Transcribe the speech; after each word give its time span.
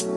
Halo, 0.00 0.08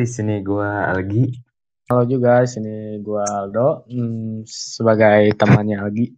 di 0.00 0.08
sini 0.08 0.40
gua 0.40 0.88
Algi. 0.88 1.28
Halo 1.84 2.08
juga, 2.08 2.48
sini 2.48 2.96
gua 3.04 3.28
Aldo 3.28 3.84
hmm, 3.92 4.48
sebagai 4.48 5.28
temannya 5.36 5.84
Algi. 5.84 6.16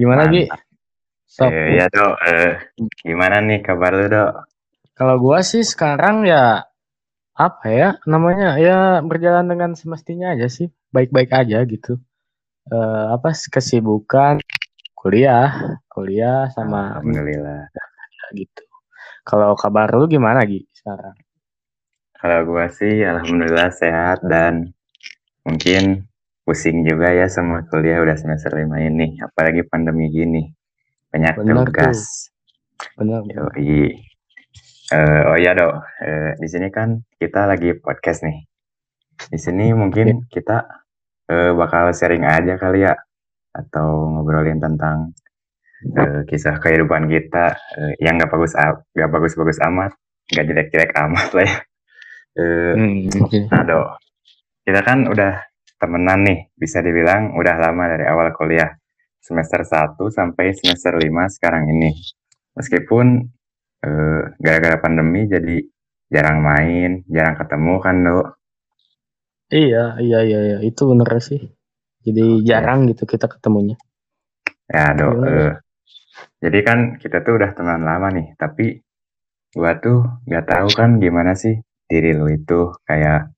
Gimana 0.00 0.32
Gi? 0.32 0.48
Eh, 1.44 1.68
ya 1.76 1.84
dok, 1.92 2.16
eh, 2.32 2.64
gimana 3.04 3.44
nih 3.44 3.60
kabar 3.60 3.92
lu 3.92 4.08
dok? 4.08 4.48
Kalau 4.96 5.20
gua 5.20 5.44
sih 5.44 5.60
sekarang 5.68 6.24
ya 6.24 6.64
apa 7.36 7.68
ya 7.68 8.00
namanya 8.08 8.56
ya 8.56 9.04
berjalan 9.04 9.52
dengan 9.52 9.76
semestinya 9.76 10.32
aja 10.32 10.48
sih, 10.48 10.72
baik-baik 10.96 11.28
aja 11.28 11.60
gitu. 11.68 12.00
Eh, 12.70 13.04
apa 13.10 13.34
kesibukan 13.34 14.38
kuliah, 14.94 15.74
kuliah 15.90 16.46
sama 16.54 17.02
Alhamdulillah. 17.02 17.66
gitu. 18.30 18.62
Kalau 19.26 19.58
kabar 19.58 19.90
lu 19.90 20.06
gimana 20.06 20.46
Gi 20.46 20.62
sekarang? 20.70 21.18
Kalau 22.14 22.46
gua 22.46 22.70
sih 22.70 23.02
alhamdulillah 23.02 23.74
sehat 23.74 24.22
dan 24.22 24.70
mungkin 25.42 26.06
pusing 26.46 26.86
juga 26.86 27.10
ya 27.10 27.26
sama 27.26 27.66
kuliah 27.66 27.98
udah 28.06 28.14
semester 28.14 28.54
lima 28.54 28.78
ini, 28.78 29.18
apalagi 29.18 29.66
pandemi 29.66 30.06
gini. 30.12 30.46
Banyak 31.10 31.42
Bener 31.42 31.66
tugas. 31.66 32.30
Benar. 32.94 33.26
Yoi. 33.26 33.98
Eh, 34.90 35.22
oh 35.26 35.34
iya 35.34 35.58
dok, 35.58 35.74
Eh, 36.06 36.38
di 36.38 36.46
sini 36.46 36.70
kan 36.70 37.02
kita 37.18 37.50
lagi 37.50 37.74
podcast 37.74 38.22
nih. 38.22 38.46
Di 39.26 39.38
sini 39.42 39.74
mungkin 39.74 40.22
kita 40.30 40.79
eh, 41.30 41.52
bakal 41.54 41.94
sharing 41.94 42.26
aja 42.26 42.58
kali 42.58 42.82
ya, 42.82 42.94
atau 43.54 44.10
ngobrolin 44.10 44.58
tentang 44.58 45.14
eh, 45.96 46.20
kisah 46.28 46.58
kehidupan 46.58 47.08
kita 47.08 47.46
eh, 47.78 47.92
yang 48.02 48.18
gak 48.18 48.30
bagus, 48.30 48.52
a- 48.58 48.82
gak 48.92 49.10
bagus-bagus 49.10 49.58
amat, 49.64 49.92
gak 50.28 50.44
jelek-jelek 50.44 50.92
amat 50.96 51.28
lah 51.32 51.44
ya. 51.46 51.56
Eh, 52.32 52.74
Hmm, 53.50 53.66
Dok, 53.66 53.88
kita 54.62 54.80
kan 54.82 54.98
udah 55.06 55.32
temenan 55.80 56.20
nih, 56.22 56.38
bisa 56.54 56.78
dibilang 56.80 57.34
udah 57.34 57.56
lama 57.58 57.84
dari 57.88 58.04
awal 58.06 58.30
kuliah. 58.34 58.70
Semester 59.20 59.62
1 59.62 60.08
sampai 60.08 60.52
semester 60.56 60.96
5 60.96 61.28
sekarang 61.28 61.68
ini. 61.68 61.90
Meskipun 62.56 63.06
eh, 63.80 64.22
gara-gara 64.38 64.76
pandemi 64.78 65.24
jadi 65.26 65.58
jarang 66.10 66.42
main, 66.42 67.02
jarang 67.06 67.36
ketemu 67.38 67.74
kan, 67.80 67.96
Dok. 68.00 68.26
Iya, 69.50 69.98
iya, 69.98 70.18
iya, 70.22 70.38
iya, 70.46 70.58
itu 70.62 70.82
bener 70.86 71.10
sih. 71.18 71.42
Jadi 72.06 72.24
Oke. 72.38 72.46
jarang 72.46 72.86
gitu 72.86 73.02
kita 73.02 73.26
ketemunya. 73.26 73.74
Ya, 74.70 74.94
Dok. 74.94 75.10
Gimana, 75.10 75.26
eh, 75.26 75.52
jadi 76.38 76.58
kan 76.62 76.78
kita 77.02 77.26
tuh 77.26 77.34
udah 77.42 77.50
temenan 77.58 77.82
lama 77.82 78.08
nih, 78.14 78.38
tapi 78.38 78.78
gua 79.50 79.74
tuh 79.82 80.22
gak 80.30 80.46
tahu 80.46 80.68
kan 80.78 81.02
gimana 81.02 81.34
sih 81.34 81.58
diri 81.90 82.14
lu 82.14 82.30
itu, 82.30 82.70
kayak 82.86 83.34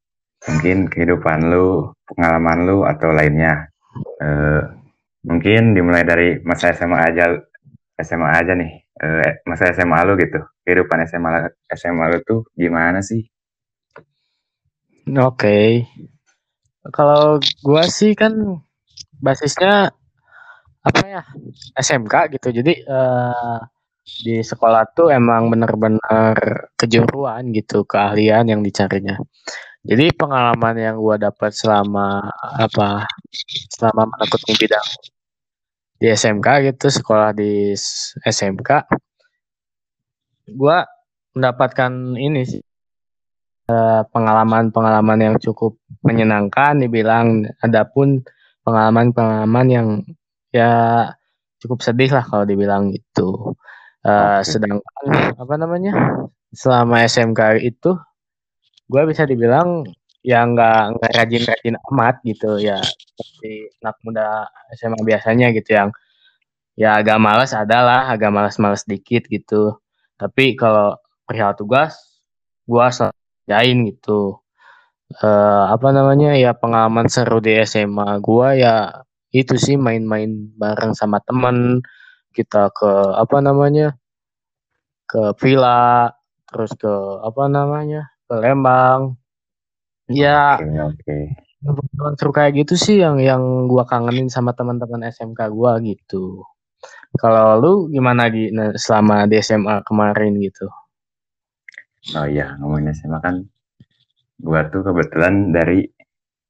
mungkin 0.53 0.93
kehidupan 0.93 1.49
lu, 1.49 1.97
pengalaman 2.05 2.69
lu, 2.69 2.85
atau 2.85 3.09
lainnya. 3.09 3.73
Eh, 4.21 4.63
mungkin 5.25 5.73
dimulai 5.73 6.05
dari 6.05 6.37
masa 6.45 6.77
SMA 6.77 6.99
aja, 7.09 7.33
SMA 7.97 8.29
aja 8.37 8.53
nih, 8.53 8.73
eh, 9.01 9.41
masa 9.49 9.73
SMA 9.73 9.99
lu 10.05 10.21
gitu, 10.21 10.45
kehidupan 10.69 11.09
SMA 11.09 11.49
SMA 11.73 12.05
lu 12.13 12.19
tuh 12.21 12.41
gimana 12.53 13.01
sih? 13.01 13.25
Oke. 15.09 15.83
Kalau 16.95 17.39
gua 17.63 17.87
sih 17.91 18.15
kan 18.15 18.35
basisnya 19.23 19.91
apa 20.83 21.03
ya 21.07 21.23
SMK 21.79 22.15
gitu. 22.39 22.49
Jadi 22.63 22.73
eh, 22.87 23.59
di 24.27 24.35
sekolah 24.43 24.83
tuh 24.95 25.11
emang 25.15 25.51
bener-bener 25.51 26.37
kejuruan 26.79 27.51
gitu 27.55 27.83
keahlian 27.87 28.47
yang 28.51 28.61
dicarinya. 28.67 29.19
Jadi 29.83 30.15
pengalaman 30.15 30.77
yang 30.79 30.97
gua 30.99 31.19
dapat 31.19 31.51
selama 31.55 32.23
apa 32.39 33.07
selama 33.75 34.03
menekuni 34.15 34.55
bidang 34.59 34.89
di 36.03 36.07
SMK 36.11 36.49
gitu 36.71 36.87
sekolah 36.99 37.31
di 37.35 37.75
SMK 38.27 38.71
gua 40.59 40.87
mendapatkan 41.35 41.93
ini 42.19 42.41
sih 42.47 42.63
pengalaman-pengalaman 44.11 45.19
yang 45.21 45.35
cukup 45.39 45.79
menyenangkan 46.05 46.81
dibilang 46.81 47.47
adapun 47.63 48.23
pengalaman-pengalaman 48.67 49.67
yang 49.69 49.89
ya 50.55 50.73
cukup 51.63 51.79
sedih 51.83 52.11
lah 52.11 52.25
kalau 52.27 52.45
dibilang 52.47 52.91
gitu. 52.91 53.55
Eh, 54.03 54.41
Oke. 54.43 54.51
sedangkan 54.51 55.07
apa 55.39 55.55
namanya 55.55 55.95
selama 56.51 57.07
SMK 57.07 57.63
itu 57.63 57.95
gue 58.91 59.03
bisa 59.07 59.23
dibilang 59.25 59.87
ya 60.27 60.43
nggak 60.43 60.99
nggak 60.99 61.13
rajin-rajin 61.19 61.77
amat 61.91 62.19
gitu 62.27 62.59
ya 62.59 62.79
seperti 62.83 63.71
anak 63.83 63.97
muda 64.03 64.27
SMA 64.75 64.99
biasanya 65.07 65.55
gitu 65.55 65.71
yang 65.75 65.91
ya 66.75 66.99
agak 66.99 67.19
malas 67.23 67.55
adalah 67.55 68.11
agak 68.11 68.31
malas-malas 68.35 68.83
dikit 68.87 69.27
gitu. 69.31 69.79
Tapi 70.19 70.55
kalau 70.59 70.99
perihal 71.27 71.55
tugas 71.55 71.95
gue 72.67 72.87
selalu 72.91 73.22
kerjain 73.53 73.85
gitu. 73.85 74.41
Eh, 75.21 75.65
apa 75.69 75.93
namanya 75.93 76.33
ya 76.41 76.57
pengalaman 76.57 77.05
seru 77.05 77.37
di 77.45 77.53
SMA 77.69 78.17
gua 78.25 78.57
ya 78.57 79.05
itu 79.29 79.61
sih 79.61 79.77
main-main 79.77 80.57
bareng 80.57 80.97
sama 80.97 81.21
temen 81.21 81.85
kita 82.33 82.73
ke 82.73 82.93
apa 83.21 83.45
namanya 83.45 83.93
ke 85.05 85.37
villa 85.37 86.09
terus 86.49 86.73
ke 86.81 86.89
apa 87.29 87.45
namanya 87.53 88.09
ke 88.25 88.41
Lembang 88.41 89.21
ya 90.09 90.57
Oke, 90.57 90.81
oke. 90.81 91.17
pengalaman 91.61 92.15
seru 92.17 92.33
kayak 92.33 92.53
gitu 92.65 92.75
sih 92.81 92.97
yang 93.05 93.21
yang 93.21 93.69
gua 93.69 93.85
kangenin 93.85 94.33
sama 94.33 94.57
teman-teman 94.57 95.13
SMK 95.13 95.53
gua 95.53 95.77
gitu 95.85 96.41
kalau 97.21 97.61
lu 97.61 97.73
gimana 97.93 98.33
Gi 98.33 98.49
Nah, 98.49 98.73
selama 98.81 99.29
di 99.29 99.37
SMA 99.45 99.85
kemarin 99.85 100.41
gitu 100.41 100.73
Oh 102.13 102.27
iya, 102.27 102.59
ngomongin 102.59 102.91
SMA 102.91 103.23
kan, 103.23 103.47
gua 104.43 104.67
tuh 104.67 104.83
kebetulan 104.83 105.55
dari 105.55 105.87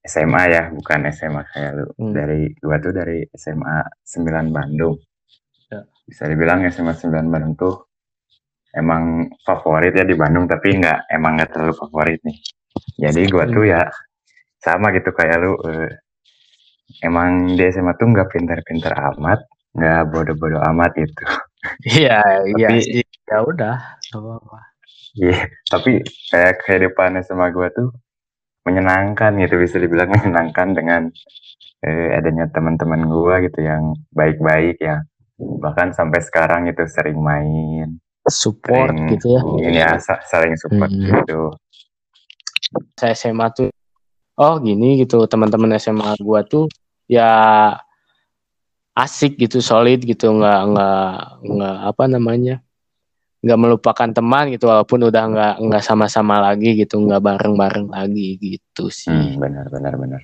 SMA 0.03 0.43
ya, 0.49 0.63
bukan 0.73 1.05
SMA 1.13 1.45
kayak 1.45 1.71
lu. 1.77 1.87
Hmm. 2.01 2.13
Dari 2.17 2.49
gua 2.57 2.81
tuh 2.81 2.91
dari 2.97 3.21
SMA 3.37 3.85
9 4.01 4.49
Bandung. 4.49 4.97
Ya. 5.69 5.85
Bisa 6.09 6.25
dibilang 6.25 6.65
SMA 6.73 6.97
9 6.97 7.29
Bandung 7.29 7.53
tuh 7.55 7.75
emang 8.73 9.29
favorit 9.45 9.93
ya 9.93 10.09
di 10.09 10.17
Bandung, 10.17 10.49
tapi 10.49 10.73
nggak 10.81 11.13
emang 11.13 11.37
nggak 11.37 11.51
terlalu 11.53 11.75
favorit 11.77 12.21
nih. 12.25 12.39
Jadi 12.99 13.29
gua 13.29 13.45
tuh 13.45 13.65
ya 13.69 13.85
sama 14.57 14.89
gitu 14.97 15.13
kayak 15.13 15.37
lu. 15.37 15.53
eh, 15.69 15.91
emang 17.05 17.53
di 17.53 17.65
SMA 17.69 17.93
tuh 17.97 18.09
nggak 18.09 18.29
pintar-pintar 18.33 18.93
amat, 19.13 19.45
nggak 19.77 20.01
bodoh-bodoh 20.09 20.65
amat 20.73 20.97
gitu. 20.97 21.25
iya 22.01 22.21
iya 22.57 22.69
Tapi- 22.73 23.05
ya 23.29 23.39
udah 23.45 23.77
apa-apa. 24.13 24.72
Iya, 25.13 25.45
tapi 25.69 26.01
kayak 26.33 26.65
kehidupan 26.65 27.21
SMA 27.21 27.53
gue 27.53 27.69
tuh 27.77 27.89
menyenangkan 28.65 29.37
gitu, 29.43 29.61
bisa 29.61 29.77
dibilang 29.77 30.09
menyenangkan 30.09 30.73
dengan 30.73 31.03
eh, 31.83 32.17
adanya 32.17 32.49
teman-teman 32.49 33.05
gue 33.11 33.35
gitu 33.51 33.61
yang 33.61 33.93
baik-baik 34.15 34.81
ya. 34.81 35.05
Bahkan 35.37 35.93
sampai 35.93 36.23
sekarang 36.23 36.71
itu 36.71 36.87
sering 36.87 37.19
main, 37.19 37.99
support 38.31 38.95
sering 38.95 39.11
gitu 39.19 39.27
ya 39.35 39.41
ini 39.67 39.79
ya, 39.83 39.99
saling 40.31 40.55
support 40.55 40.91
Hmm. 40.93 41.11
gitu. 41.23 41.51
saya 42.97 43.13
SMA 43.13 43.53
tuh 43.53 43.69
oh 44.39 44.55
gini 44.63 45.03
gitu 45.03 45.27
teman-teman 45.29 45.77
SMA 45.77 46.17
gua 46.23 46.41
tuh 46.47 46.71
ya 47.05 47.29
asik 48.97 49.37
gitu 49.37 49.61
solid 49.61 50.01
gitu 50.07 50.33
nggak 50.33 50.61
nggak 50.73 51.13
nggak 51.43 51.77
apa 51.85 52.05
namanya 52.09 52.65
nggak 53.43 53.59
melupakan 53.59 54.09
teman 54.09 54.55
gitu 54.55 54.71
walaupun 54.71 55.11
udah 55.11 55.25
nggak 55.27 55.55
nggak 55.67 55.83
sama-sama 55.83 56.39
lagi 56.39 56.79
gitu 56.79 57.03
nggak 57.03 57.19
bareng-bareng 57.19 57.91
lagi 57.91 58.39
gitu 58.39 58.87
Hmm, 58.87 58.95
sih 58.95 59.35
benar, 59.35 59.67
benar, 59.67 59.99
benar. 59.99 60.21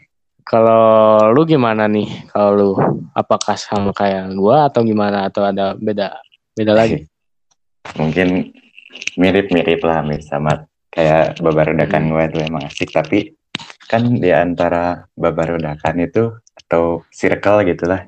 kalau 0.46 1.26
lu 1.34 1.42
gimana 1.42 1.90
nih 1.90 2.30
kalau 2.30 2.50
lu 2.54 2.70
apakah 3.12 3.58
sama 3.58 3.90
kayak 3.90 4.30
gua 4.38 4.70
atau 4.70 4.86
gimana 4.86 5.26
atau 5.26 5.42
ada 5.42 5.74
beda 5.74 6.14
beda 6.54 6.72
lagi 6.72 7.04
Mungkin 8.00 8.52
mirip-mirip 9.16 9.80
lah, 9.80 10.04
mirip 10.04 10.22
sama 10.22 10.66
kayak 10.92 11.40
babarudakan 11.40 12.08
Hmm. 12.08 12.12
gue 12.12 12.24
tuh 12.36 12.42
emang 12.44 12.62
asik, 12.68 12.92
tapi 12.92 13.32
kan 13.88 14.04
di 14.04 14.28
antara 14.28 15.08
babarudakan 15.16 15.96
itu 16.04 16.36
atau 16.52 17.00
circle 17.08 17.64
gitu 17.64 17.88
lah, 17.88 18.04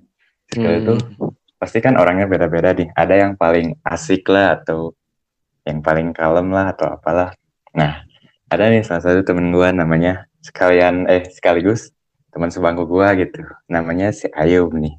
circle 0.47 0.75
itu 0.77 0.95
Hmm. 1.01 1.33
pasti 1.57 1.81
kan 1.81 1.97
orangnya 1.97 2.29
beda-beda 2.29 2.77
nih. 2.77 2.93
Ada 2.93 3.15
yang 3.25 3.33
paling 3.41 3.81
asik 3.83 4.29
lah 4.29 4.61
atau 4.61 4.93
yang 5.67 5.85
paling 5.85 6.13
kalem 6.17 6.49
lah 6.53 6.73
atau 6.73 6.93
apalah. 6.93 7.35
Nah, 7.77 8.03
ada 8.49 8.65
nih 8.69 8.85
salah 8.85 9.03
satu 9.05 9.21
temen 9.23 9.53
gua 9.53 9.71
namanya 9.71 10.27
sekalian 10.41 11.07
eh 11.07 11.29
sekaligus 11.29 11.93
teman 12.33 12.49
sebangku 12.49 12.87
gua 12.89 13.13
gitu. 13.19 13.45
Namanya 13.69 14.15
si 14.15 14.27
Ayub 14.33 14.73
nih. 14.75 14.97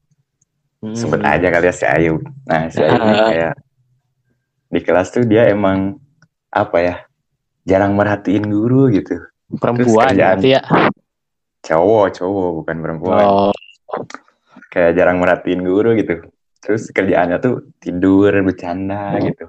hmm. 0.81 0.97
sebut 0.97 1.21
aja 1.21 1.47
kali 1.53 1.69
ya 1.69 1.73
si 1.73 1.85
Ayu 1.85 2.19
nah 2.49 2.67
si 2.67 2.81
Ayu 2.81 2.97
ini 2.97 3.19
kayak 3.31 3.53
di 4.71 4.79
kelas 4.81 5.07
tuh 5.13 5.23
dia 5.27 5.47
emang 5.47 6.01
apa 6.51 6.77
ya 6.81 6.95
jarang 7.63 7.93
merhatiin 7.93 8.49
guru 8.49 8.89
gitu 8.91 9.21
perempuan 9.61 10.15
berarti 10.15 10.57
ya 10.57 10.61
cowok 11.61 12.17
cowok 12.17 12.49
bukan 12.63 12.77
perempuan 12.81 13.23
oh. 13.23 13.53
kayak 14.73 14.97
jarang 14.97 15.21
merhatiin 15.21 15.61
guru 15.61 15.93
gitu 15.95 16.25
terus 16.61 16.89
kerjaannya 16.89 17.37
tuh 17.37 17.69
tidur 17.77 18.33
bercanda 18.41 19.17
gitu 19.21 19.45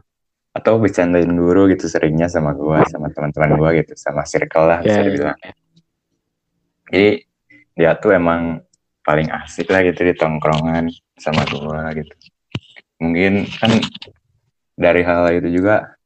atau 0.52 0.76
bercandain 0.76 1.28
guru 1.32 1.72
gitu 1.72 1.88
seringnya 1.88 2.28
sama 2.28 2.52
gua 2.52 2.84
sama 2.88 3.08
teman-teman 3.08 3.56
gua 3.56 3.70
gitu 3.72 3.96
sama 3.96 4.28
circle 4.28 4.69
lah 4.69 4.78
bisa 4.84 5.00
yeah, 5.00 5.04
dibilang 5.04 5.38
yeah. 5.40 5.54
jadi 6.93 7.08
dia 7.72 7.90
tuh 7.96 8.12
emang 8.12 8.60
paling 9.00 9.32
asik 9.32 9.72
lah 9.72 9.81
gitu 9.81 10.04
di 10.04 10.12
tongkrongan 10.12 10.93
sama 11.16 11.43
gua 11.49 11.88
gitu 11.96 12.12
mungkin 13.00 13.49
kan 13.49 13.81
dari 14.76 15.02
hal 15.02 15.32
itu 15.40 15.49
juga 15.60 15.96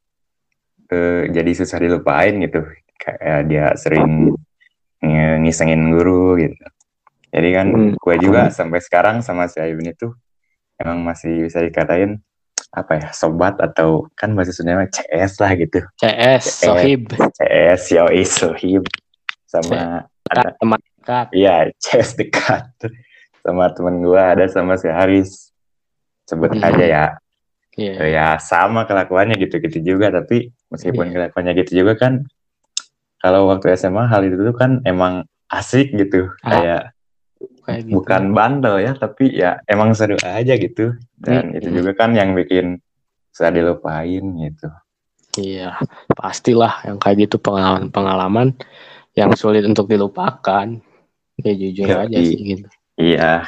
eh, 0.95 1.27
jadi 1.29 1.51
susah 1.53 1.79
dilupain 1.83 2.39
gitu 2.41 2.63
kayak 2.97 3.51
dia 3.51 3.75
sering 3.75 4.33
ngisengin 5.43 5.93
guru 5.93 6.39
gitu 6.41 6.65
jadi 7.31 7.49
kan 7.53 7.67
hmm. 7.69 7.93
gue 8.01 8.17
juga 8.19 8.49
sampai 8.49 8.81
sekarang 8.81 9.21
sama 9.21 9.47
si 9.47 9.61
Ayun 9.61 9.85
itu 9.85 10.09
emang 10.81 11.05
masih 11.05 11.47
bisa 11.47 11.61
dikatain 11.61 12.23
apa 12.75 12.93
ya 12.99 13.09
sobat 13.15 13.57
atau 13.63 14.11
kan 14.19 14.35
bahasa 14.35 14.53
Sunda 14.53 14.83
CS 14.91 15.39
lah 15.39 15.53
gitu. 15.55 15.81
CS, 16.01 16.43
CS 16.43 16.45
sohib. 16.67 17.01
CS 17.13 17.83
yoi 17.95 18.23
sohib. 18.27 18.85
Sama 19.47 20.07
C 20.07 20.33
ada 20.33 20.51
teman 20.59 20.81
dekat. 20.83 21.27
Iya 21.33 21.55
CS 21.79 22.19
dekat. 22.19 22.67
Sama 23.47 23.71
teman 23.71 24.03
gue 24.03 24.19
ada 24.19 24.45
sama 24.51 24.75
si 24.75 24.91
Haris. 24.91 25.55
Sebut 26.27 26.51
hmm. 26.51 26.67
aja 26.67 26.85
ya. 26.87 27.07
Yeah. 27.77 28.09
ya 28.09 28.27
sama 28.41 28.89
kelakuannya 28.89 29.37
gitu-gitu 29.37 29.85
juga 29.85 30.09
tapi 30.09 30.49
meskipun 30.73 31.13
yeah. 31.13 31.29
kelakuannya 31.29 31.53
gitu 31.61 31.85
juga 31.85 31.93
kan 32.01 32.25
kalau 33.21 33.53
waktu 33.53 33.77
SMA 33.77 34.09
hal 34.09 34.25
itu 34.25 34.41
tuh 34.41 34.57
kan 34.57 34.81
emang 34.89 35.29
asik 35.53 35.93
gitu. 35.93 36.33
Ah, 36.41 36.51
kayak 36.57 36.83
kayak 37.67 37.83
gitu. 37.91 37.99
bukan 37.99 38.31
bandel 38.31 38.79
ya 38.79 38.93
tapi 38.95 39.35
ya 39.35 39.59
emang 39.67 39.91
seru 39.93 40.15
aja 40.23 40.55
gitu. 40.55 40.95
Dan 41.19 41.51
hmm, 41.51 41.59
itu 41.59 41.69
juga 41.83 41.93
kan 41.99 42.15
yang 42.15 42.33
bikin 42.39 42.79
saya 43.35 43.51
dilupain 43.53 44.23
gitu. 44.23 44.69
Iya 45.37 45.77
pastilah 46.17 46.87
yang 46.87 46.97
kayak 46.97 47.29
gitu 47.29 47.37
pengalaman-pengalaman 47.43 48.57
yang 49.19 49.35
sulit 49.35 49.67
untuk 49.67 49.91
dilupakan. 49.91 50.79
Ya 51.37 51.53
jujur 51.53 51.85
ya, 51.85 52.09
aja 52.09 52.17
sih 52.17 52.41
gitu. 52.41 52.69
Iya. 52.97 53.45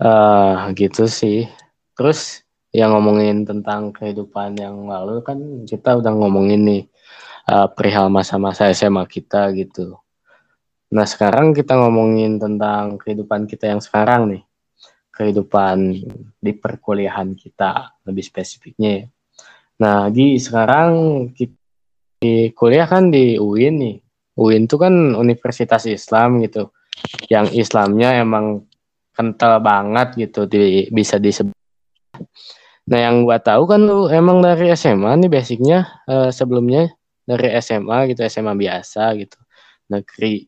Uh, 0.00 0.72
gitu 0.72 1.04
sih. 1.04 1.44
Terus 1.92 2.40
yang 2.72 2.92
ngomongin 2.96 3.44
tentang 3.44 3.92
kehidupan 3.92 4.56
yang 4.60 4.88
lalu 4.88 5.24
kan 5.24 5.64
kita 5.64 5.96
udah 5.96 6.12
ngomongin 6.12 6.60
nih 6.64 6.82
uh, 7.48 7.68
perihal 7.72 8.12
masa-masa 8.12 8.68
SMA 8.72 9.04
kita 9.08 9.52
gitu. 9.56 9.96
Nah 10.94 11.06
sekarang 11.06 11.50
kita 11.56 11.74
ngomongin 11.74 12.38
tentang 12.38 13.00
kehidupan 13.00 13.50
kita 13.50 13.74
yang 13.74 13.82
sekarang 13.82 14.30
nih, 14.30 14.42
kehidupan 15.10 15.76
di 16.38 16.52
perkuliahan 16.54 17.34
kita 17.34 17.98
lebih 18.06 18.22
spesifiknya. 18.22 18.90
Ya. 18.90 19.04
Nah 19.82 19.98
di 20.12 20.38
sekarang 20.38 20.92
kita 21.34 21.56
di 22.16 22.48
kuliah 22.56 22.88
kan 22.88 23.12
di 23.12 23.36
UIN 23.36 23.74
nih, 23.76 23.96
UIN 24.40 24.64
itu 24.64 24.76
kan 24.80 24.94
Universitas 25.14 25.84
Islam 25.84 26.40
gitu, 26.40 26.72
yang 27.28 27.44
Islamnya 27.52 28.16
emang 28.16 28.64
kental 29.12 29.60
banget 29.60 30.16
gitu, 30.16 30.48
di, 30.48 30.88
bisa 30.88 31.20
disebut 31.20 31.52
Nah 32.86 32.98
yang 33.02 33.26
gua 33.26 33.42
tahu 33.42 33.66
kan 33.66 33.82
lu 33.82 34.06
emang 34.06 34.38
dari 34.38 34.70
SMA 34.78 35.18
nih 35.18 35.30
basicnya 35.30 35.78
uh, 36.06 36.30
sebelumnya 36.30 36.94
dari 37.26 37.58
SMA 37.58 38.14
gitu 38.14 38.22
SMA 38.30 38.54
biasa 38.54 39.10
gitu 39.18 39.38
negeri. 39.90 40.46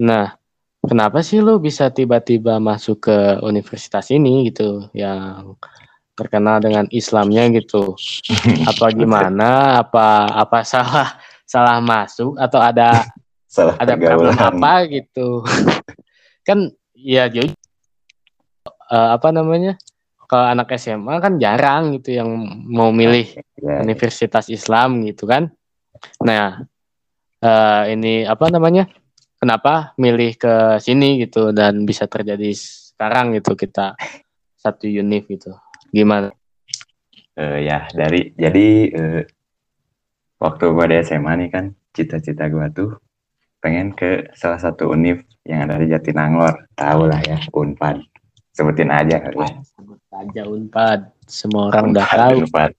Nah 0.00 0.32
kenapa 0.80 1.20
sih 1.20 1.44
lu 1.44 1.60
bisa 1.60 1.92
tiba-tiba 1.92 2.56
masuk 2.56 3.04
ke 3.04 3.18
universitas 3.44 4.08
ini 4.08 4.48
gitu 4.48 4.88
yang 4.96 5.54
terkenal 6.16 6.58
dengan 6.64 6.88
Islamnya 6.88 7.52
gitu? 7.52 7.94
Apa 8.70 8.88
gimana? 8.96 9.80
Apa 9.84 10.28
apa 10.40 10.64
salah 10.64 11.20
salah 11.44 11.78
masuk 11.84 12.40
atau 12.40 12.60
ada 12.60 13.04
salah 13.44 13.76
ada 13.76 13.94
problem 14.00 14.32
apa 14.36 14.88
gitu? 14.88 15.44
kan 16.48 16.72
ya 16.96 17.28
jadi 17.28 17.52
uh, 18.88 19.16
apa 19.20 19.28
namanya? 19.30 19.76
kalau 20.30 20.46
anak 20.46 20.78
SMA 20.78 21.18
kan 21.18 21.42
jarang 21.42 21.98
gitu 21.98 22.14
yang 22.22 22.30
mau 22.70 22.94
milih 22.94 23.26
yeah. 23.58 23.82
universitas 23.82 24.46
Islam 24.46 25.02
gitu 25.02 25.26
kan. 25.26 25.50
Nah, 26.22 26.62
uh, 27.42 27.82
ini 27.90 28.22
apa 28.22 28.46
namanya? 28.46 28.86
Kenapa 29.40 29.96
milih 29.96 30.36
ke 30.36 30.76
sini 30.84 31.24
gitu 31.24 31.56
dan 31.56 31.88
bisa 31.88 32.04
terjadi 32.04 32.52
sekarang 32.52 33.40
gitu 33.40 33.56
kita 33.56 33.96
satu 34.60 34.84
univ 34.84 35.24
gitu. 35.32 35.56
Gimana? 35.88 36.28
Uh, 37.40 37.56
ya 37.56 37.88
dari 37.96 38.36
jadi 38.36 38.66
uh, 38.92 39.22
waktu 40.44 40.64
gue 40.76 40.86
di 40.92 40.96
SMA 41.00 41.32
nih 41.40 41.48
kan 41.48 41.64
cita-cita 41.96 42.52
gue 42.52 42.66
tuh 42.76 42.90
pengen 43.64 43.96
ke 43.96 44.28
salah 44.36 44.60
satu 44.60 44.92
univ 44.92 45.24
yang 45.48 45.64
ada 45.64 45.80
di 45.80 45.88
Jatinangor, 45.88 46.68
tahu 46.76 47.08
lah 47.08 47.20
ya 47.24 47.40
Unpad. 47.56 47.96
Sebutin 48.52 48.92
aja 48.92 49.24
kali 49.24 49.40
ya 49.40 49.56
aja 50.20 50.42
Unpad. 50.44 51.00
Semua 51.24 51.72
orang 51.72 51.96
udah 51.96 52.06
tahu. 52.06 52.36
Unpad. 52.44 52.72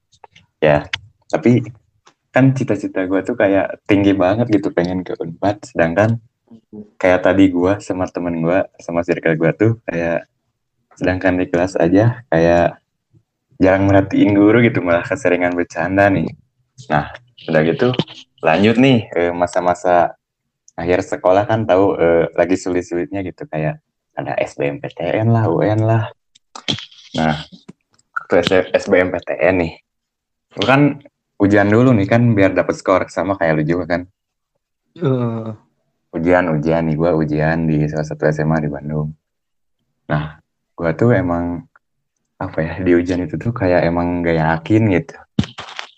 Ya, 0.61 0.85
tapi 1.31 1.65
kan 2.31 2.53
cita-cita 2.55 3.03
gue 3.09 3.19
tuh 3.25 3.35
kayak 3.35 3.81
tinggi 3.89 4.13
banget 4.13 4.47
gitu 4.53 4.69
pengen 4.71 5.01
ke 5.01 5.17
Unpad, 5.17 5.73
sedangkan 5.73 6.21
kayak 6.99 7.21
tadi 7.25 7.51
gue 7.51 7.73
sama 7.79 8.07
temen 8.07 8.43
gue 8.43 8.59
sama 8.79 9.03
circle 9.03 9.35
gue 9.35 9.51
tuh 9.55 9.71
kayak 9.87 10.27
sedangkan 10.95 11.39
di 11.39 11.45
kelas 11.47 11.79
aja 11.79 12.23
kayak 12.27 12.79
jarang 13.61 13.85
merhatiin 13.87 14.33
guru 14.33 14.59
gitu 14.65 14.81
malah 14.81 15.05
keseringan 15.05 15.53
bercanda 15.53 16.09
nih. 16.09 16.27
Nah, 16.89 17.13
udah 17.47 17.61
gitu 17.67 17.89
lanjut 18.41 18.75
nih 18.81 19.05
eh, 19.13 19.33
masa-masa 19.33 20.17
akhir 20.73 21.05
sekolah 21.05 21.45
kan 21.45 21.69
tahu 21.69 21.93
eh, 21.97 22.25
lagi 22.33 22.57
sulit-sulitnya 22.57 23.21
gitu 23.21 23.45
kayak 23.45 23.79
ada 24.17 24.35
SBMPTN 24.37 25.31
lah, 25.31 25.47
UN 25.47 25.81
lah. 25.87 26.03
Nah, 27.15 27.35
waktu 28.11 28.67
SBMPTN 28.75 29.55
nih, 29.55 29.73
lu 30.59 30.63
kan 30.67 30.81
ujian 31.41 31.69
dulu 31.71 31.95
nih 31.95 32.07
kan 32.07 32.21
biar 32.35 32.51
dapet 32.53 32.75
skor 32.77 33.07
sama 33.07 33.39
kayak 33.39 33.61
lu 33.61 33.63
juga 33.63 33.85
kan. 33.97 34.01
Uh. 34.99 35.55
Ujian, 36.11 36.51
ujian 36.51 36.83
nih, 36.87 36.95
gue 36.99 37.11
ujian 37.15 37.57
di 37.67 37.87
salah 37.87 38.03
satu 38.03 38.27
SMA 38.27 38.67
di 38.67 38.69
Bandung. 38.69 39.15
Nah, 40.11 40.43
gue 40.75 40.89
tuh 40.95 41.15
emang 41.15 41.63
apa 42.41 42.57
ya 42.59 42.73
di 42.81 42.91
ujian 42.97 43.21
itu 43.23 43.37
tuh 43.37 43.53
kayak 43.53 43.85
emang 43.87 44.25
gak 44.25 44.35
yakin 44.35 44.91
gitu. 44.91 45.15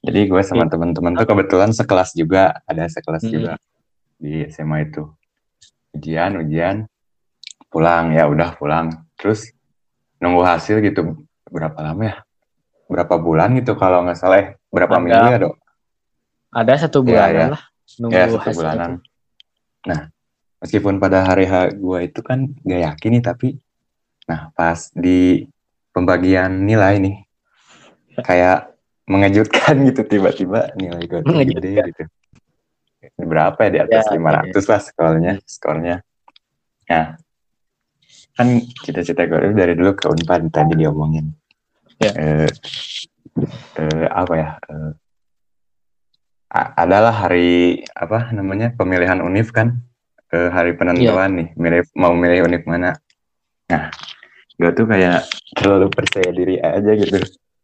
Jadi 0.03 0.19
gue 0.27 0.41
sama 0.43 0.67
temen-temen 0.67 1.15
tuh 1.15 1.25
kebetulan 1.25 1.71
sekelas 1.71 2.13
juga, 2.13 2.61
ada 2.67 2.85
sekelas 2.85 3.23
hmm. 3.25 3.31
juga 3.31 3.53
di 4.19 4.45
SMA 4.51 4.91
itu. 4.91 5.09
Ujian, 5.95 6.37
ujian, 6.37 6.85
pulang 7.71 8.13
ya 8.13 8.27
udah 8.27 8.53
pulang. 8.59 8.91
Terus 9.17 9.49
nunggu 10.23 10.39
hasil 10.47 10.79
gitu 10.79 11.27
berapa 11.51 11.75
lama 11.83 12.03
ya 12.07 12.15
berapa 12.87 13.15
bulan 13.19 13.51
gitu 13.59 13.75
kalau 13.75 14.07
nggak 14.07 14.15
salah 14.15 14.39
eh, 14.39 14.49
berapa 14.71 14.95
ada, 14.95 15.03
minggu 15.03 15.25
ya 15.27 15.37
dok 15.43 15.55
ada 16.53 16.73
satu 16.79 17.03
bulan 17.03 17.29
ya, 17.29 17.35
ya. 17.35 17.47
lah 17.51 17.63
nunggu 17.99 18.15
ya, 18.15 18.25
satu 18.31 18.49
bulanan 18.55 18.89
itu. 18.95 19.12
Nah 19.83 20.09
meskipun 20.63 20.97
pada 20.97 21.27
hari 21.27 21.47
H 21.47 21.75
gue 21.75 21.99
itu 22.07 22.19
kan 22.23 22.47
gak 22.63 22.81
yakin 22.93 23.09
nih 23.19 23.23
tapi 23.23 23.49
nah 24.27 24.51
pas 24.55 24.89
di 24.95 25.43
pembagian 25.91 26.63
nilai 26.63 26.99
nih 27.03 27.15
kayak 28.23 28.71
mengejutkan 29.03 29.83
gitu 29.89 30.07
tiba-tiba 30.07 30.71
nilai 30.79 31.03
gue 31.03 31.19
tuh 31.21 31.35
gede 31.35 31.71
gitu 31.91 32.03
berapa 33.19 33.59
ya 33.67 33.69
di 33.69 33.79
atas 33.83 34.07
ya, 34.07 34.15
500 34.15 34.55
ya. 34.55 34.61
lah 34.71 34.81
skornya 34.81 35.33
skornya 35.43 35.95
nah 36.87 37.19
kan 38.33 38.47
cita-cita 38.81 39.29
gue 39.29 39.53
dari 39.53 39.77
dulu 39.77 39.93
ke 39.93 40.09
Unpad 40.09 40.49
tadi 40.49 40.73
diomongin. 40.73 41.29
Ya. 42.01 42.11
Eh, 42.17 42.49
eh, 43.77 44.07
apa 44.09 44.33
ya? 44.33 44.49
Eh, 44.57 44.91
adalah 46.53 47.09
hari 47.09 47.81
apa 47.97 48.29
namanya 48.29 48.71
pemilihan 48.77 49.19
univ 49.25 49.49
kan? 49.49 49.81
Eh, 50.33 50.49
hari 50.49 50.73
penentuan 50.77 51.29
ya. 51.33 51.37
nih, 51.41 51.47
milih 51.57 51.81
mau 51.97 52.13
milih 52.13 52.45
univ 52.45 52.63
mana. 52.65 52.97
Nah, 53.69 53.89
gue 54.57 54.71
tuh 54.73 54.85
kayak 54.85 55.25
terlalu 55.57 55.89
percaya 55.89 56.29
diri 56.29 56.61
aja 56.61 56.91
gitu. 56.93 57.17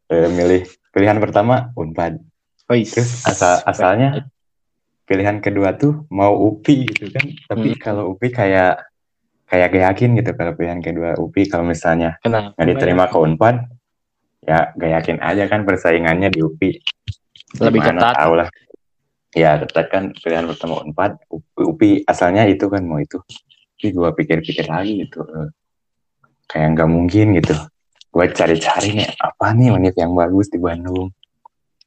Eh, 0.10 0.30
milih 0.30 0.66
pilihan 0.90 1.18
pertama 1.22 1.70
Unpad. 1.78 2.18
Oh, 2.70 2.78
Terus 2.78 3.26
asal 3.26 3.62
asalnya 3.66 4.30
pilihan 5.10 5.42
kedua 5.42 5.74
tuh 5.78 6.06
mau 6.14 6.34
UPI 6.38 6.90
gitu 6.94 7.10
kan. 7.10 7.26
Tapi 7.50 7.74
hmm. 7.74 7.82
kalau 7.82 8.14
UPI 8.14 8.30
kayak 8.30 8.90
kayak 9.50 9.68
gak 9.74 9.84
yakin 9.94 10.10
gitu 10.22 10.32
kalau 10.38 10.54
pilihan 10.54 10.80
kedua 10.80 11.18
UPI 11.18 11.50
kalau 11.50 11.66
misalnya 11.66 12.22
nggak 12.22 12.68
diterima 12.70 13.10
ke 13.10 13.18
Unpad 13.18 13.66
ya 14.46 14.72
gak 14.78 14.92
yakin 15.02 15.18
aja 15.26 15.50
kan 15.50 15.66
persaingannya 15.66 16.30
di 16.30 16.40
UPI 16.46 16.78
Lebih 17.58 17.82
Gimana 17.82 18.14
ketat. 18.14 18.16
tahu 18.22 18.34
lah 18.38 18.48
ya 19.36 19.62
kan 19.90 20.14
pilihan 20.18 20.50
pertama 20.50 20.82
Unpad 20.82 21.22
UPI, 21.30 21.62
UPI 21.62 21.92
asalnya 22.10 22.50
itu 22.50 22.66
kan 22.66 22.82
mau 22.86 22.98
itu. 22.98 23.22
Tapi 23.80 23.96
gua 23.96 24.12
pikir-pikir 24.12 24.68
lagi 24.68 25.08
gitu. 25.08 25.24
Kayak 26.50 26.68
nggak 26.76 26.90
mungkin 26.90 27.38
gitu. 27.38 27.56
Gua 28.10 28.26
cari-cari 28.28 28.98
nih 28.98 29.10
apa 29.22 29.54
nih 29.54 29.70
univ 29.70 29.96
yang 29.96 30.18
bagus 30.18 30.50
di 30.50 30.58
Bandung? 30.58 31.14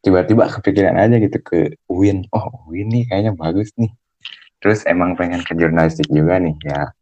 Tiba-tiba 0.02 0.50
kepikiran 0.50 0.98
aja 0.98 1.18
gitu 1.18 1.38
ke 1.42 1.78
UIN. 1.90 2.26
Oh 2.34 2.66
UIN 2.70 2.90
nih 2.90 3.04
kayaknya 3.10 3.32
bagus 3.34 3.74
nih. 3.78 3.90
Terus 4.62 4.86
emang 4.86 5.18
pengen 5.18 5.42
ke 5.42 5.58
jurnalistik 5.58 6.06
juga 6.08 6.38
nih 6.38 6.54
ya. 6.62 6.94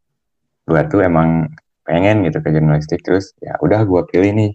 Gua 0.65 0.85
tuh 0.89 1.05
emang 1.05 1.53
pengen 1.85 2.25
gitu 2.25 2.41
ke 2.41 2.49
jurnalistik. 2.49 3.01
Terus 3.05 3.37
ya 3.45 3.61
udah 3.61 3.85
gua 3.85 4.09
pilih 4.09 4.33
nih 4.33 4.51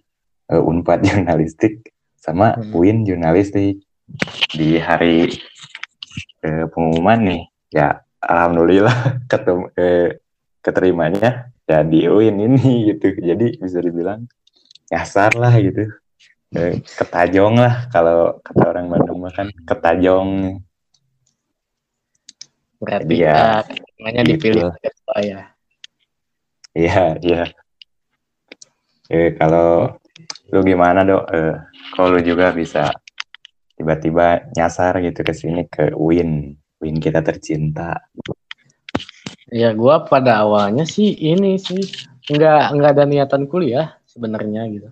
eh, 0.50 0.62
Unpad 0.62 1.06
jurnalistik 1.08 1.94
sama 2.18 2.58
Hmm. 2.58 2.74
UIN 2.74 3.06
jurnalistik. 3.06 3.86
Di 4.54 4.78
hari 4.78 5.34
eh, 6.46 6.66
pengumuman 6.72 7.20
nih 7.22 7.44
ya 7.74 8.02
alhamdulillah 8.22 8.98
ketemu 9.32 9.64
eh, 9.78 10.10
keterimanya 10.62 11.52
ya 11.66 11.82
di 11.86 12.06
UIN 12.06 12.38
ini 12.42 12.72
gitu 12.94 13.14
jadi 13.20 13.58
bisa 13.58 13.80
dibilang 13.82 14.26
nyasar 14.92 15.34
lah 15.38 15.54
gitu 15.60 15.86
Eh, 16.56 16.80
ketajong 16.88 17.60
lah 17.60 17.92
kalau 17.92 18.40
kata 18.40 18.64
orang 18.72 18.88
Bandung 18.88 19.20
mah 19.28 19.34
kan 19.36 19.52
ketajong 19.68 20.62
Berarti 22.80 23.16
ya, 23.20 23.60
namanya 24.00 24.22
Gitu. 24.24 24.32
dipilih 24.40 24.72
kedua 24.80 25.18
ya. 25.20 25.42
Iya, 26.76 27.04
iya. 27.20 27.44
Eh, 29.12 29.36
kalau 29.36 30.00
lu 30.52 30.60
gimana 30.64 31.04
dok? 31.04 31.24
Eh, 31.34 31.56
kalau 31.92 32.16
lu 32.16 32.20
juga 32.24 32.56
bisa 32.56 32.92
tiba-tiba 33.76 34.50
nyasar 34.56 35.04
gitu 35.04 35.22
ke 35.22 35.34
sini 35.36 35.68
ke 35.68 35.92
Win, 35.96 36.56
Win 36.80 36.98
kita 37.00 37.20
tercinta. 37.22 38.08
Ya 39.52 39.76
gua 39.76 40.08
pada 40.08 40.42
awalnya 40.42 40.88
sih 40.88 41.14
ini 41.14 41.60
sih 41.62 41.80
nggak 42.26 42.64
nggak 42.74 42.92
ada 42.98 43.04
niatan 43.06 43.46
kuliah 43.46 44.00
sebenarnya 44.10 44.66
gitu. 44.72 44.90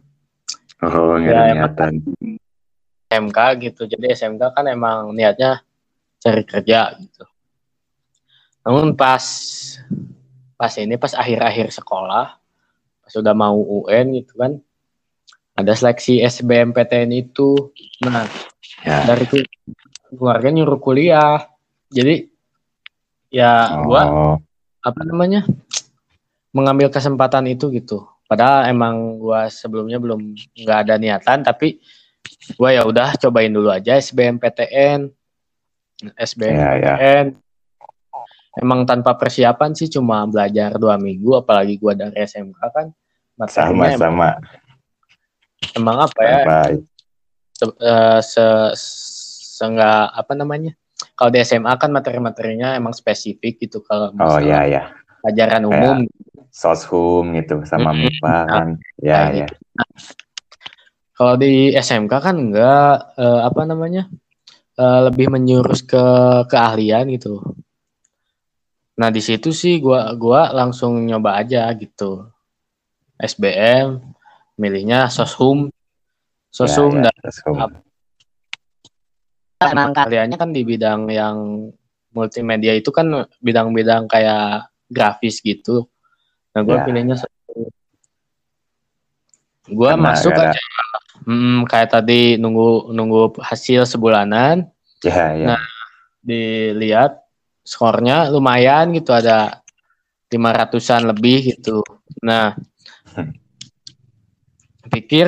Oh, 0.84 1.18
nggak 1.18 1.34
Ya, 1.34 1.42
ada 1.42 1.54
niatan. 1.56 1.94
SMK 3.10 3.40
gitu. 3.64 3.82
Jadi 3.90 4.06
SMK 4.14 4.44
kan 4.54 4.66
emang 4.70 5.16
niatnya 5.16 5.64
cari 6.22 6.44
kerja 6.44 6.94
gitu. 7.00 7.26
Namun 8.64 8.96
pas 8.96 9.24
pas 10.56 10.74
ini 10.80 10.96
pas 10.96 11.12
akhir-akhir 11.12 11.76
sekolah, 11.76 12.40
pas 13.04 13.14
udah 13.20 13.36
mau 13.36 13.60
UN 13.60 14.16
gitu 14.24 14.40
kan, 14.40 14.64
ada 15.54 15.74
seleksi 15.74 16.18
SBMPTN 16.20 17.14
itu. 17.14 17.70
Nah, 18.02 18.26
Ya. 18.82 19.06
dari 19.06 19.24
ku- 19.24 19.46
keluarga 20.12 20.50
nyuruh 20.50 20.78
kuliah. 20.78 21.46
Jadi 21.88 22.26
ya 23.30 23.52
gua 23.82 24.02
Oh, 24.04 24.36
apa 24.82 25.02
namanya? 25.04 25.46
mengambil 26.50 26.90
kesempatan 26.90 27.50
itu 27.50 27.70
gitu. 27.72 28.06
Padahal 28.26 28.70
emang 28.70 29.18
gua 29.18 29.50
sebelumnya 29.50 29.98
belum 29.98 30.34
nggak 30.54 30.80
ada 30.86 30.96
niatan 30.98 31.42
tapi 31.42 31.82
gua 32.58 32.70
ya 32.70 32.86
udah 32.86 33.18
cobain 33.18 33.50
dulu 33.50 33.70
aja 33.70 33.98
SBMPTN. 33.98 35.10
SBMPTN. 36.14 36.78
ya, 36.82 36.94
ya. 36.98 37.22
Emang 38.54 38.86
tanpa 38.86 39.18
persiapan 39.18 39.74
sih 39.74 39.90
cuma 39.90 40.22
belajar 40.26 40.78
dua 40.78 40.94
minggu 40.98 41.42
apalagi 41.42 41.78
gua 41.78 41.94
dari 41.94 42.14
SMK 42.20 42.60
kan 42.70 42.88
Sama-sama. 43.50 44.38
Emang 45.72 45.98
apa 46.04 46.22
ya 46.22 46.44
se, 47.56 47.66
eh, 47.70 48.20
se, 48.20 48.46
seenggak 49.56 50.12
apa 50.12 50.34
namanya 50.36 50.76
kalau 51.16 51.30
di 51.32 51.40
SMA 51.42 51.74
kan 51.80 51.94
materi-materinya 51.94 52.76
emang 52.76 52.92
spesifik 52.92 53.62
gitu 53.64 53.80
kalau 53.86 54.12
Oh, 54.20 54.40
ya, 54.42 54.66
ya. 54.66 54.92
pelajaran 55.24 55.64
umum 55.68 55.98
Soshum 56.54 57.34
gitu 57.34 57.66
sama 57.66 57.90
Mm-mm. 57.90 58.14
MIPA 58.22 58.38
kan. 58.46 58.68
Ya, 59.02 59.18
Nah, 59.18 59.30
ya. 59.34 59.48
gitu. 59.50 59.56
Kalau 61.14 61.34
di 61.38 61.74
SMK 61.74 62.14
kan 62.22 62.36
enggak 62.38 63.18
eh, 63.18 63.42
apa 63.42 63.62
namanya 63.66 64.06
eh, 64.78 65.00
lebih 65.10 65.34
menjurus 65.34 65.82
ke 65.82 66.04
keahlian 66.46 67.10
gitu. 67.10 67.42
Nah 69.02 69.10
di 69.10 69.22
situ 69.22 69.50
sih 69.50 69.82
gua 69.82 70.14
gua 70.14 70.54
langsung 70.54 71.02
nyoba 71.02 71.42
aja 71.42 71.66
gitu. 71.74 72.30
SBM, 73.18 74.13
milihnya 74.64 75.12
soshum, 75.12 75.68
soshum 76.48 77.04
Ya, 77.04 77.12
ya, 77.12 77.12
dan 77.12 77.16
Soshum. 77.28 77.58
Apa? 77.60 77.78
emang 79.64 79.92
keahliannya 79.96 80.38
kan 80.40 80.52
di 80.52 80.62
bidang 80.64 81.08
yang 81.12 81.68
multimedia 82.16 82.76
itu 82.76 82.92
kan 82.92 83.28
bidang-bidang 83.44 84.08
kayak 84.08 84.72
grafis 84.88 85.44
gitu. 85.44 85.88
Nah 86.56 86.64
gua 86.64 86.80
Ya. 86.80 86.86
pilihnya 86.88 87.16
soshum. 87.20 87.68
Gua 89.72 89.96
Karena 89.96 90.04
masuk 90.12 90.32
aja 90.36 90.60
Hmm, 91.24 91.64
kayak 91.64 91.96
tadi 91.96 92.36
nunggu 92.36 92.92
nunggu 92.92 93.40
hasil 93.40 93.88
sebulanan, 93.88 94.68
Ya, 95.00 95.32
ya. 95.32 95.56
Nah. 95.56 95.64
dilihat 96.20 97.24
skornya 97.64 98.28
lumayan 98.28 98.92
gitu 98.92 99.16
ada 99.16 99.64
500-an 100.28 101.12
lebih 101.16 101.56
gitu. 101.56 101.80
Nah, 102.20 102.56
pikir 104.94 105.28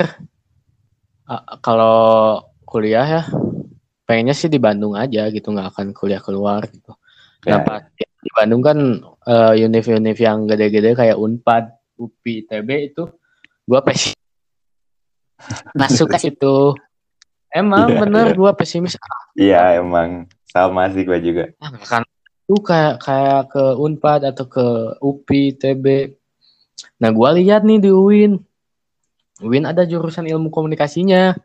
ah, 1.25 1.57
kalau 1.59 2.39
kuliah 2.63 3.05
ya 3.05 3.23
pengennya 4.05 4.37
sih 4.37 4.47
di 4.47 4.61
Bandung 4.61 4.93
aja 4.93 5.25
gitu 5.33 5.49
nggak 5.49 5.73
akan 5.73 5.87
kuliah 5.97 6.21
keluar 6.21 6.61
gitu. 6.69 6.93
Ya, 7.45 7.57
Nah, 7.57 7.65
pas 7.65 7.81
di 7.97 8.29
Bandung 8.33 8.61
kan 8.61 8.77
eh, 9.25 9.65
univ-univ 9.65 10.17
yang 10.17 10.45
gede-gede 10.45 10.93
kayak 10.93 11.17
Unpad, 11.17 11.73
UPI, 11.97 12.45
ITB 12.45 12.69
itu 12.93 13.03
gua 13.65 13.81
pesimis 13.81 14.17
masuk 15.73 16.07
ke 16.13 16.17
situ. 16.21 16.77
Emang 17.49 17.89
Iya, 17.89 17.97
bener 18.05 18.25
iya. 18.33 18.35
gua 18.37 18.51
pesimis 18.53 18.93
Iya, 19.37 19.81
emang 19.81 20.29
sama 20.49 20.89
sih 20.93 21.01
gua 21.05 21.17
juga. 21.17 21.49
akan 21.61 22.01
tuh 22.45 22.61
kayak 22.61 23.01
kayak 23.01 23.41
ke 23.49 23.63
Unpad 23.77 24.21
atau 24.29 24.45
ke 24.45 24.65
UPI, 25.01 25.57
ITB. 25.57 25.85
Nah, 27.01 27.09
gua 27.09 27.33
lihat 27.33 27.65
nih 27.65 27.81
di 27.81 27.89
UIN. 27.89 28.37
UIN 29.43 29.67
ada 29.67 29.83
jurusan 29.83 30.23
ilmu 30.31 30.47
komunikasinya. 30.47 31.35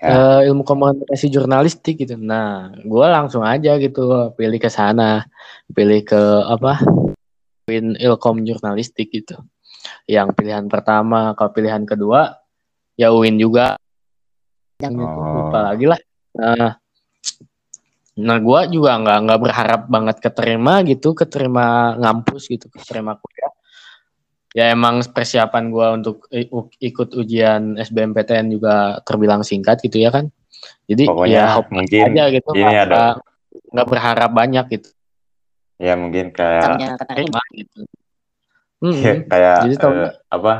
Ya. 0.00 0.10
Eh, 0.10 0.40
ilmu 0.48 0.64
komunikasi 0.64 1.28
jurnalistik 1.28 2.00
gitu. 2.02 2.16
Nah, 2.16 2.72
gua 2.88 3.12
langsung 3.20 3.44
aja 3.44 3.76
gitu 3.76 4.32
pilih 4.34 4.58
ke 4.58 4.72
sana. 4.72 5.28
Pilih 5.70 6.00
ke 6.02 6.20
apa? 6.48 6.80
UIN 7.68 7.94
Ilkom 8.00 8.42
jurnalistik 8.42 9.12
gitu. 9.12 9.38
Yang 10.10 10.34
pilihan 10.34 10.66
pertama, 10.66 11.36
kalau 11.38 11.52
pilihan 11.54 11.84
kedua 11.86 12.34
ya 12.98 13.14
UIN 13.14 13.38
juga. 13.38 13.78
Yang 14.80 15.04
gitu, 15.04 15.20
Oh. 15.20 15.34
lupa 15.46 15.58
lagi 15.70 15.84
lah. 15.86 16.00
Nah, 16.34 16.70
nah 18.16 18.38
gua 18.40 18.64
juga 18.66 18.96
nggak 18.96 19.18
nggak 19.28 19.40
berharap 19.44 19.82
banget 19.86 20.16
keterima 20.18 20.80
gitu, 20.88 21.12
keterima 21.12 21.94
ngampus 22.00 22.48
gitu, 22.48 22.66
keterima. 22.72 23.20
Ya 24.50 24.74
emang 24.74 24.98
persiapan 25.14 25.70
gua 25.70 25.94
untuk 25.94 26.26
ikut 26.82 27.14
ujian 27.14 27.78
SBMPTN 27.78 28.50
juga 28.50 28.98
terbilang 29.06 29.46
singkat 29.46 29.78
gitu 29.78 30.02
ya 30.02 30.10
kan. 30.10 30.26
Jadi 30.90 31.06
Pokoknya 31.06 31.46
ya 31.46 31.54
hope 31.54 31.70
mungkin 31.70 32.02
aja 32.10 32.24
gitu, 32.34 32.50
ini 32.52 32.60
nggak- 32.66 32.82
ada 32.82 32.94
nggak 32.98 33.14
nggak 33.70 33.86
berharap 33.86 34.30
banyak 34.34 34.66
gitu. 34.74 34.88
ya 35.80 35.94
mungkin 35.96 36.28
kayak 36.34 36.60
Taunya 36.66 36.88
keterima 36.98 37.40
gitu. 37.56 37.80
Hmm, 38.80 38.96
ya, 39.00 39.12
kayak 39.24 39.56
Jadi 39.64 39.74
tau- 39.80 39.92
eh, 39.96 40.12
apa 40.28 40.52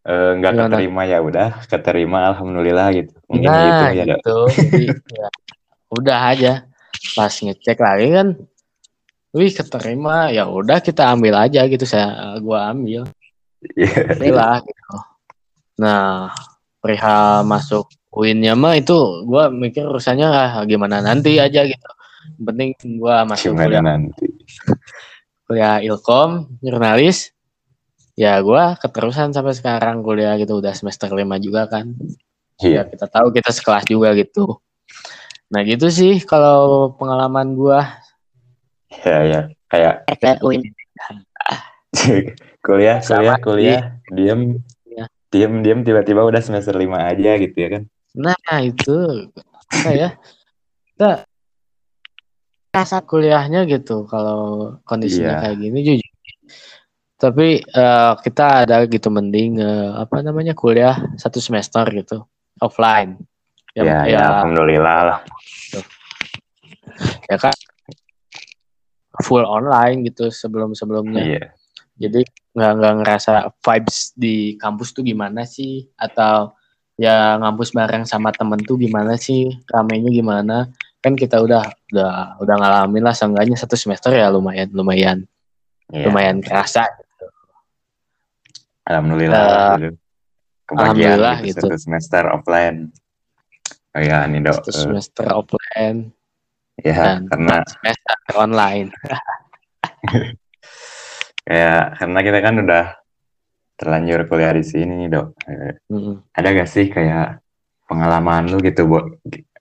eh, 0.00 0.30
nggak 0.40 0.52
Gimana? 0.56 0.68
keterima 0.74 1.02
ya 1.06 1.18
udah 1.20 1.48
keterima 1.68 2.18
alhamdulillah 2.34 2.88
gitu 2.96 3.12
mungkin 3.28 3.46
Nah, 3.46 3.62
gitu 3.62 3.84
ya 4.00 4.04
gitu. 4.10 4.36
Jadi, 4.58 4.86
ya, 5.12 5.28
udah 5.92 6.18
aja. 6.34 6.52
Pas 7.12 7.30
ngecek 7.30 7.78
lagi 7.78 8.06
kan, 8.10 8.28
wih 9.30 9.50
keterima, 9.54 10.30
ya 10.34 10.46
udah 10.50 10.82
kita 10.82 11.06
ambil 11.14 11.38
aja 11.38 11.66
gitu. 11.70 11.86
Saya 11.86 12.38
gua 12.42 12.70
ambil, 12.74 13.06
Iya. 13.76 14.32
lah 14.32 14.58
gitu. 14.64 14.90
Nah, 15.80 16.32
perihal 16.80 17.44
masuk 17.44 17.88
UIN-nya 18.10 18.58
mah 18.58 18.74
itu 18.74 18.96
gua 19.28 19.48
mikir 19.52 19.86
urusannya 19.86 20.26
ah, 20.26 20.64
gimana 20.66 20.98
nanti 20.98 21.38
aja 21.38 21.62
gitu. 21.62 21.90
Yang 22.36 22.44
penting 22.44 22.70
gua 22.98 23.22
masuk 23.28 23.54
gimana 23.54 23.66
kuliah, 23.68 23.82
nanti 23.84 24.26
kuliah 25.46 25.76
Ilkom, 25.84 26.58
jurnalis. 26.58 27.30
Ya 28.18 28.36
gua 28.42 28.76
keterusan 28.76 29.32
sampai 29.32 29.54
sekarang 29.56 30.02
kuliah 30.04 30.36
gitu 30.36 30.58
udah 30.60 30.74
semester 30.74 31.08
5 31.08 31.38
juga 31.40 31.70
kan. 31.70 31.94
iya 32.60 32.84
ya 32.84 32.92
kita 32.92 33.08
tahu 33.08 33.32
kita 33.32 33.56
sekelas 33.56 33.88
juga 33.88 34.12
gitu. 34.12 34.60
Nah 35.48 35.64
gitu 35.64 35.88
sih 35.88 36.20
kalau 36.20 36.92
pengalaman 37.00 37.56
gua 37.56 37.88
ya 38.92 39.18
ya. 39.22 39.40
Kayak 39.70 40.38
kuliah 40.42 40.66
kuliah 42.60 42.96
Sama 43.00 43.34
kuliah. 43.38 43.98
diem. 44.10 44.60
Iya. 44.84 45.04
diem 45.30 45.52
diem 45.62 45.80
tiba-tiba 45.80 46.22
udah 46.22 46.42
semester 46.42 46.74
lima 46.74 47.06
aja 47.06 47.38
gitu 47.38 47.56
ya 47.56 47.68
kan? 47.70 47.82
Nah, 48.12 48.58
itu. 48.60 49.30
Apa 49.70 49.90
ya? 49.90 50.08
Kita 50.90 51.22
rasa 52.70 53.02
kuliahnya 53.02 53.66
gitu 53.66 54.06
kalau 54.06 54.74
kondisinya 54.84 55.38
Iya. 55.38 55.42
kayak 55.44 55.56
gini 55.58 55.78
jujur. 55.82 56.10
Tapi 57.16 57.48
eh, 57.60 58.12
kita 58.20 58.64
ada 58.64 58.82
gitu 58.86 59.08
mending 59.08 59.58
eh, 59.58 59.90
apa 59.94 60.20
namanya 60.20 60.54
kuliah 60.54 60.98
satu 61.14 61.38
semester 61.38 61.86
gitu 61.90 62.26
offline. 62.58 63.18
ya, 63.70 64.02
ya, 64.02 64.18
alhamdulillah 64.34 64.98
lah. 65.06 65.18
Ya 67.30 67.36
kan 67.38 67.54
full 69.20 69.44
online 69.44 70.04
gitu 70.08 70.28
sebelum 70.28 70.72
sebelumnya. 70.76 71.24
iya 71.24 71.44
Jadi 72.00 72.24
nggak 72.56 72.72
nggak 72.80 72.94
ngerasa 73.04 73.32
vibes 73.60 74.16
di 74.16 74.56
kampus 74.56 74.96
tuh 74.96 75.04
gimana 75.04 75.44
sih? 75.44 75.84
Atau 76.00 76.56
ya 76.96 77.36
ngampus 77.36 77.76
bareng 77.76 78.08
sama 78.08 78.32
temen 78.32 78.60
tuh 78.64 78.80
gimana 78.80 79.20
sih? 79.20 79.52
Ramenya 79.68 80.08
gimana? 80.08 80.72
Kan 81.04 81.16
kita 81.16 81.40
udah 81.40 81.64
udah 81.92 82.40
udah 82.40 82.54
ngalamin 82.56 83.04
lah 83.04 83.12
seenggaknya 83.12 83.56
satu 83.58 83.76
semester 83.76 84.14
ya 84.16 84.32
lumayan 84.32 84.68
lumayan 84.72 85.18
iya. 85.92 86.06
lumayan 86.08 86.38
kerasa. 86.40 86.86
alhamdulillah 88.90 89.78
gitu. 89.78 89.94
kebagian 90.66 90.82
alhamdulillah 90.82 91.36
gitu, 91.46 91.46
gitu. 91.46 91.60
satu 91.62 91.78
semester 91.78 92.22
offline 92.26 92.78
oh 93.94 94.02
ya 94.02 94.26
nih 94.26 94.40
dok 94.42 94.66
Satu 94.66 94.70
eh, 94.70 94.78
semester 94.82 95.26
offline 95.30 95.98
ya 96.84 97.20
dan 97.20 97.28
karena 97.28 97.56
semester 97.66 98.16
online. 98.36 98.88
ya 101.50 101.96
karena 101.96 102.18
kita 102.22 102.38
kan 102.40 102.54
udah 102.62 102.84
terlanjur 103.80 104.28
kuliah 104.28 104.52
di 104.52 104.64
sini 104.64 105.08
dok 105.08 105.32
Mm-mm. 105.88 106.36
ada 106.36 106.48
gak 106.52 106.68
sih 106.68 106.92
kayak 106.92 107.40
pengalaman 107.88 108.52
lu 108.52 108.60
gitu 108.60 108.84
buat 108.84 109.08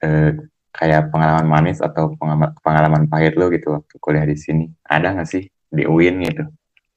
eh, 0.03 0.35
kayak 0.75 1.07
pengalaman 1.09 1.47
manis 1.47 1.79
atau 1.79 2.13
pengalaman, 2.19 2.51
pengalaman 2.59 3.03
pahit 3.07 3.39
lu 3.39 3.47
gitu 3.51 3.79
waktu 3.79 3.95
kuliah 4.03 4.27
di 4.27 4.35
sini 4.35 4.67
ada 4.83 5.15
gak 5.15 5.27
sih 5.27 5.47
di 5.71 5.87
UIN 5.87 6.19
gitu 6.23 6.43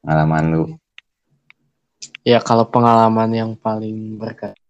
pengalaman 0.02 0.44
lu 0.50 0.64
Ya 2.22 2.38
kalau 2.38 2.62
pengalaman 2.70 3.34
yang 3.34 3.50
paling 3.58 4.14
berkesan 4.14 4.61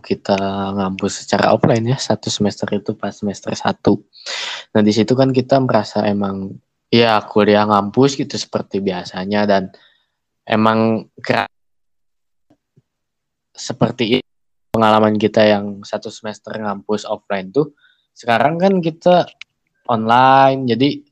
kita 0.00 0.36
ngampus 0.74 1.24
secara 1.24 1.52
offline 1.54 1.84
ya 1.84 1.98
satu 2.00 2.32
semester 2.32 2.66
itu 2.74 2.96
pas 2.96 3.14
semester 3.14 3.52
satu. 3.54 4.00
Nah 4.74 4.82
di 4.82 4.92
situ 4.92 5.12
kan 5.14 5.30
kita 5.30 5.60
merasa 5.62 6.02
emang 6.08 6.56
ya 6.90 7.22
kuliah 7.22 7.68
ngampus 7.68 8.18
gitu 8.18 8.34
seperti 8.34 8.82
biasanya 8.82 9.46
dan 9.46 9.70
emang 10.48 11.06
seperti 13.54 14.24
pengalaman 14.72 15.20
kita 15.20 15.44
yang 15.46 15.84
satu 15.84 16.08
semester 16.08 16.56
ngampus 16.56 17.04
offline 17.06 17.52
tuh 17.52 17.76
sekarang 18.16 18.58
kan 18.58 18.80
kita 18.80 19.28
online 19.86 20.66
jadi 20.66 21.09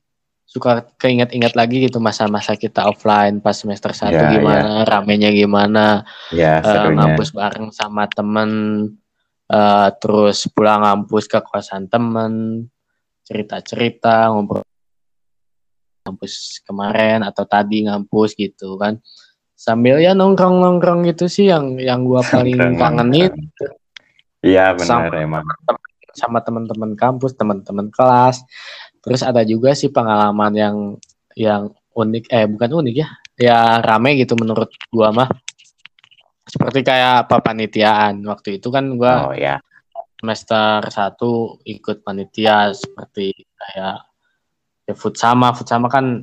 suka 0.48 0.80
keinget-inget 0.96 1.52
lagi 1.52 1.84
gitu 1.84 2.00
masa-masa 2.00 2.56
kita 2.56 2.88
offline 2.88 3.36
pas 3.38 3.52
semester 3.52 3.92
satu 3.92 4.16
Ya, 4.16 4.32
gimana 4.32 4.80
ramenya 4.82 5.28
gimana 5.28 6.08
ya 6.32 6.58
eh, 6.58 6.64
serunya. 6.64 6.96
ngampus 7.04 7.28
bareng 7.30 7.68
sama 7.68 8.08
temen 8.08 8.50
eh, 9.46 9.88
terus 10.00 10.48
pulang 10.48 10.80
ngampus 10.80 11.28
ke 11.28 11.36
kosan 11.44 11.84
temen 11.86 12.64
cerita-cerita 13.22 14.32
ngobrol 14.32 14.64
ngampus 16.00 16.64
kemarin 16.64 17.20
atau 17.20 17.44
tadi 17.44 17.84
ngampus 17.84 18.32
gitu 18.32 18.80
kan. 18.80 18.96
Sambil 19.52 20.00
ya 20.00 20.16
nongkrong-nongkrong 20.16 21.04
gitu 21.04 21.28
sih 21.28 21.52
yang 21.52 21.76
yang 21.76 22.08
gua 22.08 22.24
paling 22.32 22.56
kangenin. 22.72 23.28
Iya 24.40 24.72
benar 24.72 25.12
Sama- 25.12 25.20
emang. 25.20 25.44
sama 26.16 26.42
teman-teman 26.42 26.96
kampus 26.98 27.36
teman-teman 27.36 27.92
kelas 27.92 28.42
terus 29.08 29.24
ada 29.24 29.40
juga 29.48 29.72
sih 29.72 29.88
pengalaman 29.88 30.52
yang 30.52 30.76
yang 31.32 31.72
unik 31.96 32.28
eh 32.28 32.44
bukan 32.44 32.70
unik 32.84 32.94
ya 33.00 33.08
ya 33.40 33.58
rame 33.80 34.20
gitu 34.20 34.36
menurut 34.36 34.68
gua 34.92 35.08
mah. 35.08 35.28
Seperti 36.44 36.84
kayak 36.84 37.24
apa 37.28 37.40
panitiaan 37.40 38.20
waktu 38.28 38.60
itu 38.60 38.68
kan 38.68 38.84
gua 39.00 39.32
oh 39.32 39.34
ya 39.34 39.56
semester 40.20 40.92
satu 40.92 41.56
ikut 41.64 42.04
panitia 42.04 42.76
seperti 42.76 43.32
kayak 43.56 44.04
ya 44.84 44.94
futsama. 44.94 45.56
Futsama 45.56 45.88
kan 45.88 46.20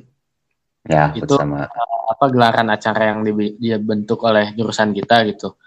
ya 0.86 1.10
Itu- 1.18 1.42
sama 1.42 1.66
apa 2.06 2.30
gelaran 2.30 2.70
acara 2.70 3.10
yang 3.10 3.26
dibentuk 3.58 4.22
oleh 4.22 4.54
jurusan 4.54 4.94
kita 4.94 5.26
gitu 5.26 5.58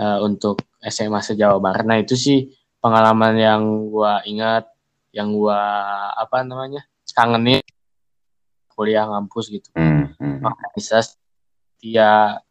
eh, 0.00 0.18
untuk 0.24 0.64
SMA 0.80 1.20
se-Jawa 1.20 1.60
Barat. 1.60 1.84
Nah 1.84 2.00
itu 2.00 2.16
sih 2.16 2.48
pengalaman 2.80 3.34
yang 3.36 3.62
gua 3.92 4.24
ingat, 4.24 4.73
yang 5.14 5.30
gua 5.30 5.62
apa 6.18 6.42
namanya 6.42 6.82
kangenin 7.14 7.62
kuliah 8.74 9.06
ngampus 9.06 9.46
gitu. 9.54 9.70
Hmm, 9.78 10.10
hmm. 10.18 10.42
Bisa 10.74 10.98
dia 11.78 12.42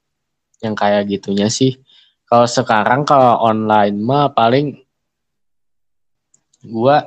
yang 0.64 0.72
kayak 0.72 1.12
gitunya 1.12 1.52
sih. 1.52 1.84
Kalau 2.24 2.48
sekarang 2.48 3.04
kalau 3.04 3.44
online 3.44 4.00
mah 4.00 4.32
paling 4.32 4.80
gua 6.64 7.04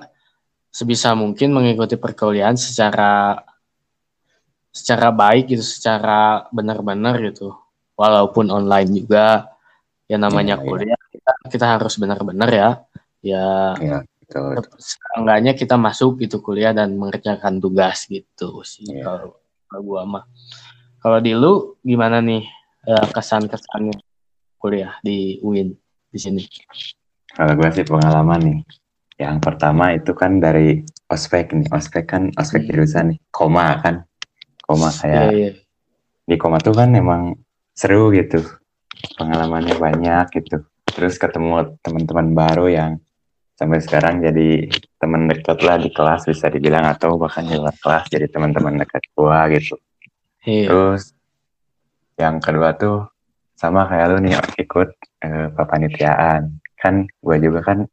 sebisa 0.68 1.16
mungkin 1.16 1.56
mengikuti 1.56 1.96
perkuliahan 1.96 2.60
secara 2.60 3.40
secara 4.68 5.08
baik 5.08 5.56
gitu, 5.56 5.64
secara 5.64 6.44
benar-benar 6.52 7.16
gitu. 7.24 7.56
Walaupun 7.96 8.52
online 8.52 8.92
juga 8.92 9.48
ya 10.04 10.20
namanya 10.20 10.60
Iya, 10.60 10.62
iya. 10.62 10.68
kuliah 10.68 11.00
kita 11.08 11.32
kita 11.48 11.66
harus 11.80 11.96
benar-benar 11.96 12.50
ya. 12.52 12.70
Ya 13.24 13.72
ya 13.80 13.98
betul 14.26 14.58
seenggaknya 14.76 15.54
kita 15.54 15.78
masuk 15.78 16.18
gitu 16.18 16.42
kuliah 16.42 16.74
dan 16.74 16.98
mengerjakan 16.98 17.62
tugas 17.62 18.06
gitu 18.06 18.60
sih 18.66 18.82
Iya. 18.90 19.02
kalau 19.06 19.28
kalau 19.66 19.82
gua 19.82 20.02
mah. 20.06 20.24
Kalau 20.98 21.18
di 21.18 21.34
lu 21.34 21.78
gimana 21.82 22.18
nih 22.18 22.42
eh, 22.86 23.06
kesan-kesannya 23.10 23.94
kuliah 24.58 24.98
di 25.00 25.38
UIN 25.38 25.70
di 26.06 26.18
sini? 26.18 26.42
Kalau 27.30 27.52
gue 27.54 27.68
sih 27.70 27.86
pengalaman 27.86 28.40
nih. 28.42 28.58
Yang 29.16 29.36
pertama 29.42 29.94
itu 29.94 30.10
kan 30.12 30.38
dari 30.38 30.82
ospek 31.06 31.52
nih. 31.52 31.66
Ospek 31.70 32.04
kan 32.06 32.22
ospek 32.34 32.62
Hmm. 32.62 32.68
jurusan 32.68 33.04
nih. 33.14 33.18
Koma 33.30 33.78
kan. 33.78 34.02
Koma 34.62 34.90
Iya, 34.90 34.98
kayak 34.98 35.26
iya. 35.30 35.50
di 36.24 36.34
koma 36.34 36.58
tuh 36.58 36.74
kan 36.74 36.90
emang 36.90 37.38
seru 37.70 38.10
gitu. 38.10 38.42
Pengalamannya 39.14 39.76
banyak 39.76 40.26
gitu. 40.32 40.64
Terus 40.86 41.18
ketemu 41.18 41.76
teman-teman 41.84 42.32
baru 42.32 42.66
yang 42.66 42.92
sampai 43.56 43.80
sekarang 43.80 44.20
jadi 44.20 44.68
teman 45.00 45.32
dekat 45.32 45.58
lah 45.64 45.80
di 45.80 45.88
kelas 45.88 46.28
bisa 46.28 46.52
dibilang 46.52 46.84
atau 46.84 47.16
bahkan 47.16 47.48
di 47.48 47.56
luar 47.56 47.72
kelas 47.80 48.12
jadi 48.12 48.28
teman-teman 48.28 48.76
dekat 48.84 49.02
gua 49.16 49.48
gitu. 49.48 49.80
Iya. 50.44 50.68
Terus 50.68 51.02
yang 52.20 52.38
kedua 52.38 52.76
tuh 52.76 53.08
sama 53.56 53.88
kayak 53.88 54.06
lu 54.12 54.16
nih 54.20 54.36
ikut 54.60 54.88
eh, 55.24 55.48
kepanitiaan. 55.56 56.60
Kan 56.76 57.08
gue 57.08 57.36
juga 57.40 57.64
kan 57.64 57.88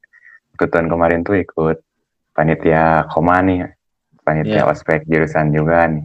tahun 0.60 0.88
kemarin 0.88 1.24
tuh 1.28 1.40
ikut 1.40 1.80
panitia 2.36 3.08
koma 3.12 3.40
nih. 3.44 3.68
Panitia 4.24 4.64
Iya. 4.64 4.70
ospek 4.72 5.04
jurusan 5.08 5.52
juga 5.52 5.88
nih. 5.88 6.04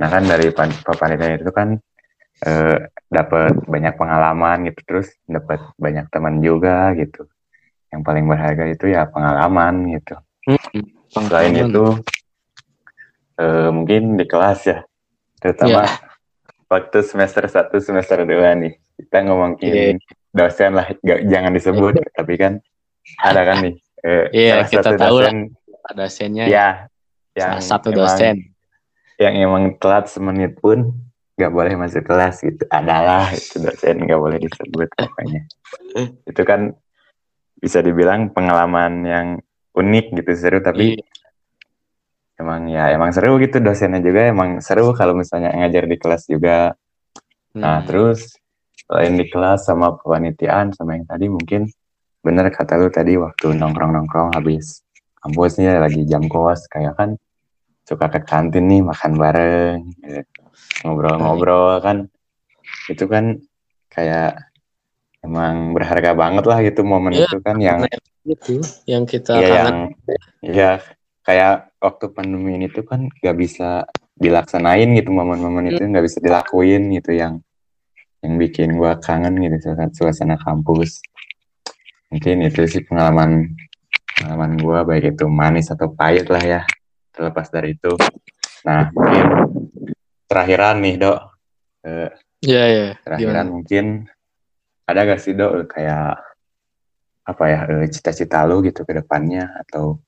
Nah 0.00 0.08
kan 0.08 0.22
dari 0.24 0.52
pan 0.52 0.70
kepanitiaan 0.72 1.40
itu 1.40 1.52
kan 1.52 1.68
eh, 2.44 2.78
dapat 3.08 3.56
banyak 3.66 3.98
pengalaman 3.98 4.68
gitu 4.70 4.80
terus 4.86 5.08
dapat 5.26 5.58
banyak 5.80 6.06
teman 6.12 6.38
juga 6.44 6.92
gitu. 6.94 7.26
Yang 7.88 8.02
paling 8.02 8.24
berharga 8.24 8.64
itu 8.66 8.84
ya 8.86 9.08
pengalaman 9.08 9.74
gitu. 9.90 10.14
Selain 11.08 11.50
Pengalaman. 11.50 11.68
itu 11.68 11.84
eh, 13.34 13.68
mungkin 13.70 14.18
di 14.18 14.26
kelas 14.26 14.60
ya, 14.66 14.78
terutama 15.38 15.86
Iya. 15.86 15.94
waktu 16.66 16.98
semester 17.00 17.46
1 17.46 17.78
semester 17.78 18.18
2 18.20 18.50
nih 18.58 18.72
kita 18.98 19.16
ngomongin 19.24 19.96
Iya. 19.96 20.10
dosen 20.28 20.74
lah, 20.74 20.90
gak- 20.98 21.22
jangan 21.24 21.52
disebut, 21.52 21.94
tapi 22.12 22.34
kan 22.34 22.58
ada 23.22 23.40
kan 23.44 23.62
nih 23.62 23.74
eh, 23.98 24.24
Iya, 24.32 24.52
salah 24.52 24.66
kita 24.68 24.82
satu 24.84 24.98
tahu 24.98 25.16
lah. 25.16 25.22
dosen 25.24 25.36
dosennya 25.88 26.44
ya 26.46 26.68
yang 27.32 27.58
satu 27.58 27.88
emang- 27.88 27.98
dosen. 28.04 28.34
yang 29.16 29.34
emang 29.34 29.64
telat 29.78 30.06
semenit 30.06 30.58
pun 30.58 30.92
nggak 31.34 31.48
boleh 31.48 31.72
masuk 31.74 32.04
kelas 32.04 32.42
gitu 32.42 32.66
adalah 32.68 33.30
itu 33.30 33.56
dosen 33.56 33.96
nggak 33.96 34.18
boleh 34.18 34.38
disebut 34.38 34.86
pokoknya 34.92 35.42
itu 36.30 36.42
kan 36.42 36.74
bisa 37.58 37.82
dibilang 37.82 38.30
pengalaman 38.30 38.92
yang 39.02 39.26
unik 39.74 40.14
gitu 40.14 40.30
seru 40.34 40.58
tapi 40.58 40.98
Iya. 40.98 41.06
emang 42.38 42.70
ya 42.70 42.94
emang 42.94 43.10
seru 43.10 43.38
gitu 43.42 43.58
dosennya 43.58 43.98
juga 43.98 44.30
emang 44.30 44.62
seru 44.62 44.94
kalau 44.94 45.14
misalnya 45.14 45.50
ngajar 45.54 45.90
di 45.90 45.96
kelas 45.98 46.26
juga 46.26 46.74
nah 47.54 47.82
Hmm. 47.82 47.86
terus 47.86 48.38
selain 48.86 49.18
di 49.18 49.26
kelas 49.26 49.66
sama 49.66 49.98
kepanitiaan 49.98 50.70
sama 50.72 50.94
yang 50.96 51.04
tadi 51.04 51.26
mungkin 51.26 51.66
bener 52.22 52.48
kata 52.48 52.78
lu 52.78 52.88
tadi 52.88 53.18
waktu 53.18 53.52
nongkrong 53.52 53.90
nongkrong 53.94 54.30
habis 54.32 54.80
kampusnya 55.18 55.82
lagi 55.82 56.06
jam 56.06 56.24
kos 56.30 56.70
kayak 56.70 56.94
kan 56.94 57.10
suka 57.82 58.06
ke 58.08 58.20
kantin 58.22 58.68
nih 58.68 58.84
makan 58.84 59.12
bareng 59.16 59.78
gitu. 59.98 60.40
ngobrol-ngobrol 60.84 61.80
kan 61.80 62.06
itu 62.86 63.04
kan 63.08 63.40
kayak 63.88 64.47
emang 65.22 65.74
berharga 65.74 66.14
banget 66.14 66.44
lah 66.46 66.58
gitu 66.62 66.80
momen 66.86 67.12
Iya, 67.14 67.26
itu 67.26 67.36
kan 67.42 67.56
yang 67.58 67.78
gitu 68.22 68.60
yang 68.86 69.02
kita 69.08 69.40
ya 69.40 69.48
kangen 69.48 69.66
yang 69.66 69.78
ya 70.44 70.70
kayak 71.24 71.54
waktu 71.82 72.04
pandemi 72.12 72.56
ini 72.56 72.66
tuh 72.70 72.84
kan 72.86 73.08
gak 73.20 73.36
bisa 73.36 73.84
dilaksanain 74.18 74.90
gitu 74.98 75.14
momen-momen 75.14 75.70
itu 75.70 75.78
nggak 75.78 76.02
bisa 76.02 76.18
dilakuin 76.18 76.90
gitu 76.90 77.14
yang 77.14 77.38
yang 78.18 78.34
bikin 78.34 78.74
gua 78.74 78.98
kangen 78.98 79.38
gitu 79.38 79.70
suasana, 79.70 79.90
suasana 79.94 80.36
kampus 80.42 80.98
mungkin 82.10 82.42
itu 82.42 82.66
sih 82.66 82.82
pengalaman 82.82 83.54
pengalaman 84.18 84.52
gua 84.58 84.82
baik 84.82 85.14
itu 85.14 85.30
manis 85.30 85.70
atau 85.70 85.92
pahit 85.94 86.26
lah 86.26 86.42
ya 86.42 86.60
terlepas 87.14 87.46
dari 87.46 87.78
itu 87.78 87.94
nah 88.66 88.90
mungkin 88.90 89.26
terakhiran 90.26 90.78
nih 90.82 90.96
dok 90.98 91.18
Eh, 91.78 92.10
Iya, 92.42 92.62
iya. 92.66 92.88
terakhiran 93.06 93.46
Gimana? 93.46 93.54
mungkin 93.54 93.84
ada 94.88 95.04
gak 95.04 95.20
sih 95.20 95.36
dok 95.36 95.68
kayak 95.68 96.16
apa 97.28 97.44
ya 97.44 97.60
eh, 97.68 97.88
cita-cita 97.92 98.48
lu 98.48 98.64
gitu 98.64 98.88
ke 98.88 98.96
depannya 98.96 99.52
atau 99.68 100.00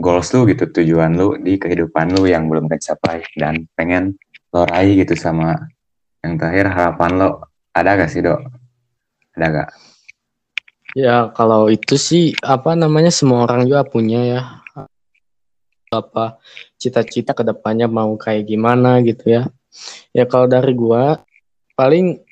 goals 0.00 0.32
lu 0.32 0.48
gitu 0.48 0.64
tujuan 0.72 1.12
lu 1.12 1.36
di 1.36 1.60
kehidupan 1.60 2.16
lu 2.16 2.24
yang 2.24 2.48
belum 2.48 2.72
tercapai 2.72 3.20
dan 3.36 3.68
pengen 3.76 4.16
lo 4.48 4.64
raih 4.64 4.96
gitu 5.04 5.12
sama 5.12 5.68
yang 6.24 6.40
terakhir 6.40 6.72
harapan 6.72 7.10
lo 7.20 7.30
ada 7.76 8.00
gak 8.00 8.10
sih 8.10 8.24
dok? 8.24 8.40
Ada 9.36 9.46
gak 9.50 9.70
Ya, 10.94 11.26
kalau 11.34 11.66
itu 11.74 11.98
sih 11.98 12.38
apa 12.38 12.78
namanya 12.78 13.10
semua 13.10 13.42
orang 13.42 13.66
juga 13.66 13.82
punya 13.82 14.22
ya. 14.22 14.42
Apa 15.90 16.38
cita-cita 16.78 17.34
ke 17.34 17.42
depannya 17.42 17.90
mau 17.90 18.14
kayak 18.14 18.46
gimana 18.46 19.02
gitu 19.02 19.26
ya. 19.26 19.42
Ya 20.14 20.22
kalau 20.30 20.46
dari 20.46 20.70
gua 20.70 21.18
paling 21.74 22.22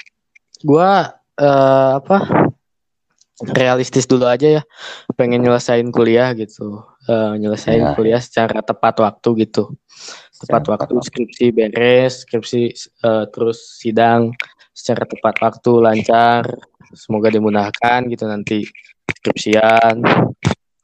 gua 0.62 1.21
eh, 1.38 1.90
apa 1.98 2.18
realistis 3.56 4.06
dulu 4.06 4.28
aja 4.28 4.60
ya. 4.60 4.62
Pengen 5.18 5.42
nyelesain 5.42 5.88
kuliah 5.90 6.30
gitu. 6.36 6.84
Eh, 7.08 7.34
nyelesain 7.40 7.82
Ya. 7.82 7.94
kuliah 7.96 8.22
secara 8.22 8.62
tepat 8.62 9.02
waktu 9.02 9.48
gitu. 9.48 9.74
Tepat 10.42 10.62
Secara 10.62 10.72
waktu 10.78 10.92
tepat 10.94 11.06
skripsi 11.10 11.44
beres, 11.54 12.12
skripsi 12.26 12.62
eh, 13.02 13.24
terus 13.34 13.78
sidang 13.80 14.30
secara 14.70 15.06
tepat 15.08 15.34
waktu 15.42 15.72
lancar. 15.82 16.44
Semoga 16.92 17.32
dimudahkan 17.32 18.04
gitu 18.12 18.28
nanti 18.28 18.68
skripsian 19.08 20.04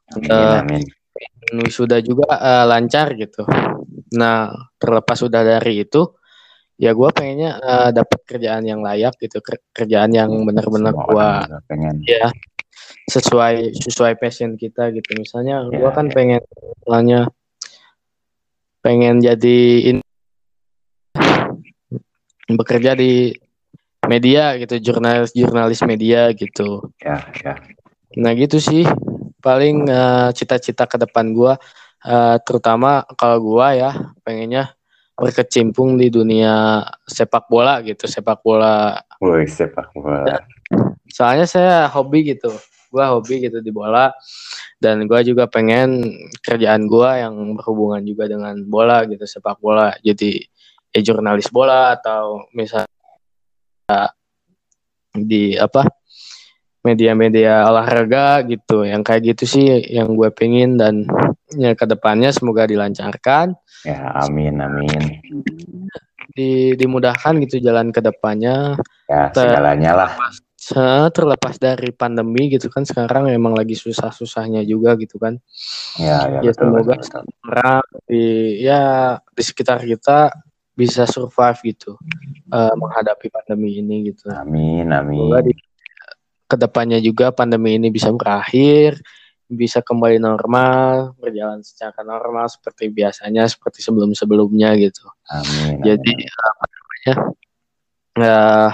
amin 0.09 0.25
Eh, 0.25 0.57
amin 0.65 0.83
wisuda 1.49 1.97
juga 2.01 2.29
eh, 2.37 2.65
lancar 2.65 3.13
gitu. 3.17 3.45
Nah, 4.17 4.53
terlepas 4.77 5.17
sudah 5.17 5.41
dari 5.41 5.85
itu, 5.85 6.17
ya 6.79 6.95
gue 6.95 7.09
pengennya 7.11 7.59
eh, 7.59 7.89
dapat 7.91 8.19
kerjaan 8.23 8.63
yang 8.63 8.79
layak 8.79 9.13
gitu, 9.19 9.43
ker- 9.43 9.59
kerjaan 9.75 10.15
yang 10.15 10.31
benar-benar 10.47 10.95
Semua 10.95 11.07
gue 11.11 11.29
pengen 11.67 11.95
ya 12.07 12.31
sesuai 13.11 13.75
sesuai 13.83 14.15
passion 14.15 14.55
kita 14.55 14.89
gitu. 14.95 15.11
Misalnya 15.19 15.67
Ya, 15.67 15.75
gue 15.75 15.91
kan 15.91 16.07
ya. 16.07 16.13
pengen 16.15 16.41
misalnya 16.79 17.19
pengen 18.79 19.19
jadi 19.19 19.59
in- 19.91 20.07
bekerja 22.49 22.95
di 22.95 23.35
media 24.07 24.55
gitu, 24.57 24.79
jurnalis 24.79 25.35
jurnalis 25.35 25.83
media 25.83 26.31
gitu. 26.31 26.87
ya 27.03 27.19
ya 27.43 27.53
Nah 28.17 28.33
gitu 28.33 28.57
sih 28.57 28.87
paling 29.43 29.85
eh, 29.85 30.29
cita-cita 30.33 30.87
ke 30.89 30.97
depan 30.97 31.29
gua 31.35 31.59
eh, 32.01 32.35
terutama 32.41 33.03
kalau 33.13 33.37
gua 33.43 33.75
ya 33.77 33.91
pengennya 34.23 34.73
berkecimpung 35.19 35.99
di 35.99 36.07
dunia 36.07 36.83
sepak 37.03 37.51
bola 37.51 37.83
gitu 37.83 38.07
sepak 38.07 38.39
bola. 38.39 38.95
Woi 39.19 39.45
sepak 39.45 39.91
bola. 39.91 40.39
Soalnya 41.11 41.45
saya 41.45 41.75
hobi 41.91 42.33
gitu 42.35 42.49
gua 42.89 43.13
hobi 43.13 43.45
gitu 43.45 43.61
di 43.61 43.69
bola 43.69 44.09
dan 44.81 45.05
gua 45.05 45.21
juga 45.21 45.45
pengen 45.45 46.01
kerjaan 46.41 46.89
gua 46.89 47.21
yang 47.21 47.35
berhubungan 47.59 48.01
juga 48.01 48.25
dengan 48.31 48.55
bola 48.65 49.03
gitu 49.05 49.27
sepak 49.27 49.59
bola. 49.59 49.93
Jadi 50.01 50.39
ya 50.95 50.99
jurnalis 51.05 51.51
bola 51.53 51.93
atau 51.99 52.49
misalnya 52.55 52.89
di 55.13 55.53
apa 55.59 55.98
media-media 56.83 57.67
olahraga 57.67 58.43
gitu. 58.47 58.87
Yang 58.87 59.01
kayak 59.03 59.21
gitu 59.35 59.43
sih 59.45 59.65
yang 59.91 60.15
gue 60.15 60.29
pengen 60.31 60.79
dan 60.79 61.03
ya 61.55 61.75
ke 61.75 61.85
depannya 61.85 62.31
semoga 62.31 62.65
dilancarkan. 62.69 63.55
Ya 63.83 64.11
amin 64.23 64.59
amin. 64.59 65.23
Di, 66.29 66.77
dimudahkan 66.77 67.41
gitu 67.47 67.59
jalan 67.59 67.89
ke 67.89 67.99
depannya 67.99 68.77
ya 69.09 69.33
segalanya 69.33 69.91
lah. 69.95 70.11
Se- 70.59 71.09
terlepas 71.15 71.57
dari 71.57 71.89
pandemi 71.89 72.51
gitu 72.53 72.69
kan 72.69 72.85
sekarang 72.85 73.31
emang 73.31 73.57
lagi 73.57 73.73
susah-susahnya 73.73 74.61
juga 74.67 74.93
gitu 74.99 75.17
kan. 75.17 75.39
Ya 75.97 76.27
ya 76.29 76.39
Ya, 76.45 76.51
betul 76.53 76.69
semoga 76.69 76.95
betul, 76.99 77.23
betul. 77.23 77.23
orang 77.49 77.83
di 78.05 78.23
ya 78.61 78.81
di 79.33 79.43
sekitar 79.43 79.81
kita 79.81 80.29
bisa 80.77 81.03
survive 81.09 81.59
gitu 81.75 81.99
eh, 82.53 82.73
menghadapi 82.77 83.27
pandemi 83.33 83.79
ini 83.81 84.13
gitu. 84.13 84.29
Amin 84.31 84.87
Semoga 84.87 85.39
amin 85.41 85.47
di 85.49 85.53
ke 86.49 86.57
depannya 86.57 86.97
juga 86.97 87.29
pandemi 87.29 87.77
ini 87.77 87.93
bisa 87.93 88.09
berakhir, 88.09 88.97
bisa 89.45 89.85
kembali 89.85 90.17
normal, 90.17 91.13
berjalan 91.21 91.61
secara 91.61 92.01
normal 92.01 92.49
seperti 92.49 92.89
biasanya, 92.89 93.45
seperti 93.45 93.85
sebelum-sebelumnya 93.85 94.73
gitu. 94.81 95.05
amin 95.29 95.85
Jadi 95.85 96.11
amin. 96.13 96.41
apa 96.41 96.65
namanya? 96.65 97.13
eh, 98.19 98.71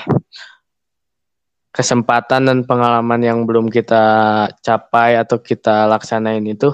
kesempatan 1.76 2.42
dan 2.48 2.60
pengalaman 2.64 3.20
yang 3.20 3.44
belum 3.44 3.68
kita 3.68 4.04
capai 4.64 5.20
atau 5.20 5.44
kita 5.44 5.92
laksanain 5.92 6.44
itu 6.48 6.72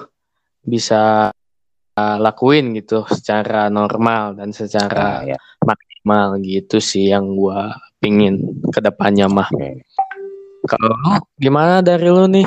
bisa 0.61 1.33
eh, 1.97 2.17
lakuin 2.21 2.77
gitu 2.77 3.09
secara 3.09 3.73
normal 3.73 4.37
dan 4.37 4.53
secara 4.53 5.25
ya, 5.25 5.33
ya. 5.33 5.37
maksimal 5.65 6.37
gitu 6.41 6.77
sih 6.77 7.09
yang 7.09 7.33
gua 7.33 7.73
pingin 8.01 8.61
ke 8.73 8.81
depannya 8.81 9.29
mah. 9.29 9.49
Oke. 9.53 9.85
Kalau 10.65 10.93
lu 10.93 11.13
gimana 11.41 11.82
dari 11.82 12.08
lu 12.10 12.26
nih? 12.30 12.45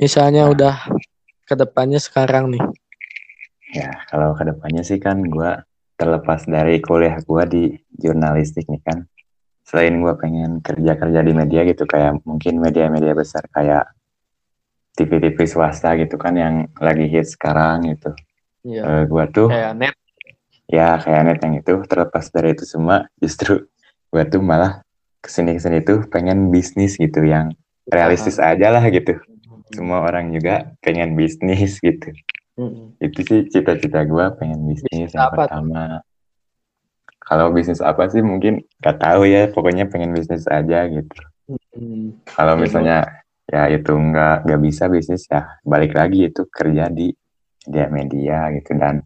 Misalnya 0.00 0.48
udah 0.48 0.88
ke 1.44 1.54
depannya 1.54 2.00
sekarang 2.00 2.48
nih. 2.56 2.64
Ya, 3.72 4.04
kalau 4.08 4.32
ke 4.36 4.44
depannya 4.48 4.84
sih 4.84 4.96
kan 5.00 5.20
gue 5.24 5.52
terlepas 5.96 6.44
dari 6.48 6.80
kuliah 6.80 7.20
gue 7.20 7.44
di 7.48 7.62
jurnalistik 8.00 8.68
nih 8.68 8.80
kan. 8.84 8.98
Selain 9.64 9.94
gue 9.96 10.12
pengen 10.16 10.60
kerja-kerja 10.60 11.20
di 11.22 11.32
media 11.32 11.62
gitu, 11.64 11.84
kayak 11.88 12.20
mungkin 12.24 12.60
media-media 12.60 13.12
besar 13.16 13.44
kayak 13.48 13.88
TV-TV 14.92 15.38
swasta 15.48 15.96
gitu 15.96 16.20
kan 16.20 16.36
yang 16.36 16.54
lagi 16.76 17.08
hit 17.08 17.28
sekarang 17.28 17.88
gitu. 17.96 18.12
Iya. 18.64 18.82
Eh 18.84 19.04
gue 19.08 19.24
tuh 19.32 19.48
Kayak 19.48 19.72
net. 19.76 19.94
ya 20.68 20.96
kayak 21.00 21.22
net 21.28 21.38
yang 21.40 21.54
itu 21.60 21.72
terlepas 21.88 22.28
dari 22.28 22.52
itu 22.52 22.64
semua, 22.68 23.08
justru 23.22 23.64
gue 24.12 24.22
tuh 24.28 24.40
malah 24.44 24.84
ke 25.22 25.28
sini-kesini 25.30 25.86
tuh 25.86 26.04
pengen 26.10 26.50
bisnis 26.50 26.98
gitu 26.98 27.22
yang 27.22 27.54
realistis 27.88 28.42
aja 28.42 28.74
lah 28.74 28.82
gitu. 28.90 29.16
Semua 29.72 30.02
orang 30.04 30.34
juga 30.34 30.74
pengen 30.82 31.14
bisnis 31.14 31.78
gitu. 31.80 32.10
Mm-mm. 32.52 33.00
itu 33.00 33.24
sih 33.24 33.40
cita-cita 33.48 34.04
gue 34.04 34.24
pengen 34.36 34.68
bisnis 34.68 34.84
Bisnis 35.08 35.16
yang 35.16 35.32
apa 35.32 35.34
tuh? 35.34 35.40
pertama 35.48 35.82
kalau 37.16 37.48
bisnis 37.48 37.80
apa 37.80 38.12
sih 38.12 38.20
mungkin 38.20 38.60
gak 38.84 39.00
tahu 39.00 39.24
ya 39.24 39.48
pokoknya 39.48 39.88
pengen 39.88 40.12
bisnis 40.12 40.44
aja 40.46 40.84
gitu 40.88 41.16
Mm. 41.72 42.22
kalau 42.28 42.54
Ya, 42.54 42.60
misalnya 42.60 42.98
ya 43.50 43.66
itu 43.66 43.90
nggak 43.90 44.46
nggak 44.46 44.60
bisa 44.62 44.86
bisnis 44.86 45.26
ya 45.26 45.58
balik 45.66 45.96
lagi 45.98 46.30
itu 46.30 46.46
kerja 46.46 46.86
di 46.86 47.10
media-media 47.66 48.52
gitu 48.60 48.70
dan 48.78 49.02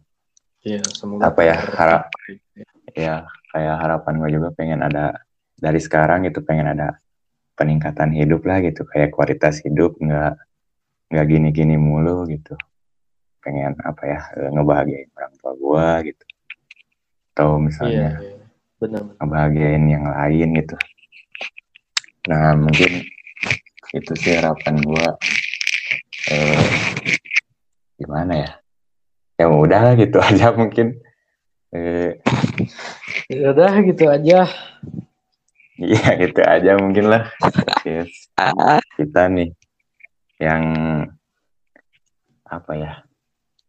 semoga 0.93 1.31
apa 1.33 1.41
ya 1.41 1.55
harap 1.57 2.01
tercapai. 2.13 2.93
ya 2.93 3.15
kayak 3.49 3.75
harapan 3.81 4.13
gue 4.21 4.29
juga 4.37 4.49
pengen 4.53 4.85
ada 4.85 5.17
dari 5.57 5.81
sekarang 5.81 6.29
gitu 6.29 6.45
pengen 6.45 6.71
ada 6.71 7.01
peningkatan 7.57 8.13
hidup 8.13 8.45
lah 8.45 8.61
gitu 8.61 8.85
kayak 8.85 9.09
kualitas 9.09 9.59
hidup 9.65 9.97
nggak 9.97 10.37
nggak 11.09 11.25
gini-gini 11.25 11.75
mulu 11.75 12.29
gitu 12.29 12.53
pengen 13.41 13.73
apa 13.81 14.03
ya 14.05 14.19
eh, 14.37 14.49
ngebahagiain 14.53 15.09
orang 15.17 15.33
tua 15.39 15.51
gue 15.55 15.87
gitu 16.13 16.23
atau 17.33 17.49
Iya, 17.53 17.61
misalnya 17.61 18.09
iya. 18.21 18.37
benar. 18.77 19.01
ngebahagiain 19.17 19.83
yang 19.87 20.05
lain 20.05 20.49
gitu 20.57 20.77
nah 22.27 22.53
mungkin 22.53 22.91
itu 23.95 24.11
sih 24.19 24.35
harapan 24.35 24.75
gue 24.83 25.07
eh, 26.29 26.65
gimana 27.97 28.33
ya 28.35 28.51
ya 29.37 29.47
udah 29.47 29.95
gitu 29.95 30.17
aja 30.27 30.53
mungkin 30.53 30.97
eh, 31.73 32.19
Ya 33.27 33.51
udah 33.51 33.83
gitu 33.83 34.07
aja. 34.07 34.47
Iya 35.79 36.09
gitu 36.21 36.41
aja 36.41 36.71
mungkin 36.75 37.05
lah 37.07 37.23
Yes. 37.81 38.27
kita 38.97 39.29
nih 39.29 39.49
yang 40.37 40.63
apa 42.43 42.71
ya 42.73 42.91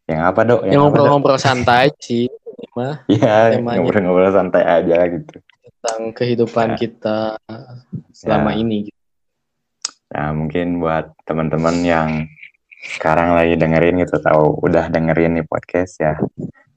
yang 0.06 0.20
apa 0.24 0.40
dok 0.42 0.60
Ya 0.64 0.74
yang 0.74 0.88
ngobrol-ngobrol 0.88 1.36
santai 1.36 1.92
sih. 1.98 2.26
mah 2.74 3.04
Iya, 3.06 3.58
ngobrol-ngobrol 3.60 4.30
santai 4.30 4.62
aja 4.62 4.98
gitu. 5.06 5.36
tentang 5.78 6.00
kehidupan 6.12 6.68
Ya. 6.74 6.76
kita 6.76 7.18
selama 8.10 8.50
Ya. 8.50 8.58
ini 8.58 8.76
gitu. 8.88 8.98
Nah, 10.08 10.32
mungkin 10.32 10.80
buat 10.80 11.12
teman-teman 11.22 11.76
yang 11.84 12.08
sekarang 12.96 13.36
lagi 13.36 13.54
dengerin 13.54 14.00
gitu, 14.00 14.16
tahu 14.18 14.56
udah 14.64 14.88
dengerin 14.88 15.36
nih 15.36 15.46
podcast 15.46 16.00
ya. 16.00 16.16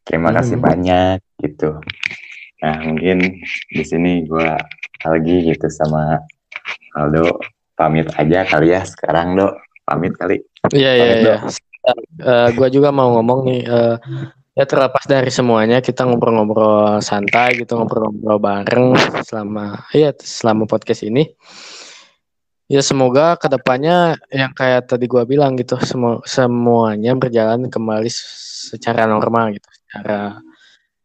Terima 0.03 0.35
kasih 0.35 0.59
Hmm. 0.59 0.65
banyak 0.67 1.17
gitu. 1.39 1.79
Nah, 2.59 2.75
mungkin 2.83 3.39
di 3.71 3.83
sini 3.83 4.27
gua 4.27 4.59
lagi 5.05 5.53
gitu 5.53 5.67
sama 5.71 6.21
Aldo 6.97 7.39
pamit 7.73 8.07
aja 8.19 8.45
kali 8.45 8.75
ya 8.75 8.85
sekarang, 8.85 9.33
Dok. 9.39 9.53
Pamit 9.87 10.13
kali. 10.19 10.37
Iya 10.69 10.91
iya 10.93 11.15
iya. 11.23 11.37
Eh, 12.21 12.49
gua 12.53 12.69
juga 12.69 12.93
mau 12.93 13.09
ngomong 13.17 13.39
nih 13.49 13.61
eh, 13.65 13.95
ya 14.53 14.65
terlepas 14.69 15.07
dari 15.09 15.33
semuanya 15.33 15.81
kita 15.81 16.05
ngobrol-ngobrol 16.05 17.01
santai 17.01 17.57
gitu 17.57 17.73
ngobrol-ngobrol 17.79 18.37
bareng 18.37 18.93
selama 19.25 19.89
ya 19.89 20.13
selama 20.21 20.69
podcast 20.69 21.01
ini. 21.01 21.25
Ya 22.69 22.79
semoga 22.85 23.35
ke 23.35 23.49
depannya 23.51 24.15
yang 24.31 24.53
kayak 24.53 24.87
tadi 24.87 25.09
gua 25.09 25.25
bilang 25.25 25.57
gitu 25.57 25.75
semu- 25.81 26.21
semuanya 26.23 27.17
berjalan 27.17 27.67
kembali 27.67 28.07
secara 28.71 29.09
normal 29.09 29.57
gitu, 29.57 29.67
secara 29.67 30.37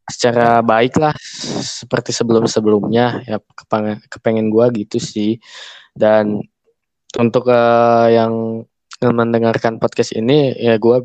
secara 0.07 0.63
baik 0.63 1.03
lah 1.03 1.15
seperti 1.63 2.15
sebelum-sebelumnya 2.15 3.27
ya 3.27 3.37
kepengen, 3.43 3.99
kepengen 4.07 4.47
gua 4.49 4.71
gitu 4.71 5.03
sih. 5.03 5.43
Dan 5.91 6.41
untuk 7.19 7.51
eh, 7.51 8.07
yang 8.15 8.63
mendengarkan 9.03 9.77
podcast 9.83 10.15
ini 10.15 10.55
ya 10.57 10.79
gua 10.79 11.03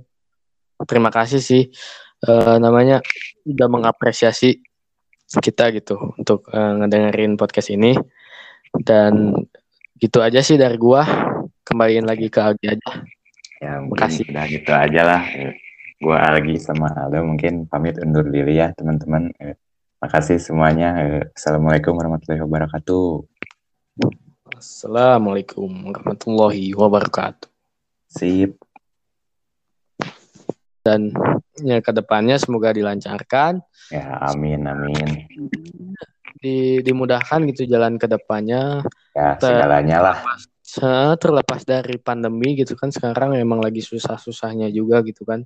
terima 0.85 1.09
kasih 1.09 1.41
sih. 1.41 1.73
Eh, 2.21 2.57
namanya 2.61 3.01
udah 3.49 3.67
mengapresiasi 3.67 4.61
kita 5.41 5.73
gitu 5.73 5.97
untuk 6.21 6.45
eh, 6.53 6.73
ngedengerin 6.77 7.35
podcast 7.41 7.73
ini. 7.73 7.97
Dan 8.71 9.33
gitu 9.97 10.21
aja 10.21 10.45
sih 10.45 10.61
dari 10.61 10.77
gua. 10.77 11.03
Kembaliin 11.61 12.05
lagi 12.05 12.29
ke 12.29 12.41
Aldi 12.41 12.65
aja. 12.67 12.89
Ya, 13.61 13.77
mungkin 13.77 14.01
Makasih. 14.01 14.25
udah 14.33 14.45
gitu 14.49 14.71
aja 14.73 15.01
lah. 15.05 15.21
Gua 16.01 16.17
lagi 16.33 16.57
sama 16.57 16.89
Aldo 16.97 17.21
mungkin 17.21 17.69
pamit 17.69 18.01
undur 18.01 18.25
diri 18.25 18.57
ya, 18.57 18.73
teman-teman. 18.73 19.29
Eh, 19.37 19.53
Makasih 20.01 20.41
semuanya. 20.41 20.97
Eh, 20.97 21.29
Assalamualaikum 21.37 21.93
warahmatullahi 21.93 22.41
wabarakatuh. 22.41 23.21
Assalamualaikum 24.57 25.69
warahmatullahi 25.93 26.73
wabarakatuh 26.73 27.49
Sip. 28.09 28.57
dan 30.81 31.13
ya 31.61 31.77
ke 31.77 31.93
depannya 31.93 32.41
semoga 32.41 32.73
dilancarkan 32.73 33.61
Ya, 33.93 34.17
amin, 34.25 34.65
amin. 34.65 35.29
di, 36.41 36.81
dimudahkan 36.81 37.45
gitu 37.53 37.69
jalan 37.69 38.01
ke 38.01 38.09
depannya 38.09 38.81
Ya, 39.13 39.37
segalanya 39.37 39.97
lah. 40.01 40.17
Terlepas 41.19 41.67
dari 41.67 41.99
pandemi 41.99 42.55
gitu 42.55 42.79
kan 42.79 42.87
sekarang 42.93 43.35
emang 43.35 43.59
lagi 43.59 43.83
susah-susahnya 43.83 44.71
juga 44.71 45.03
gitu 45.03 45.27
kan 45.27 45.43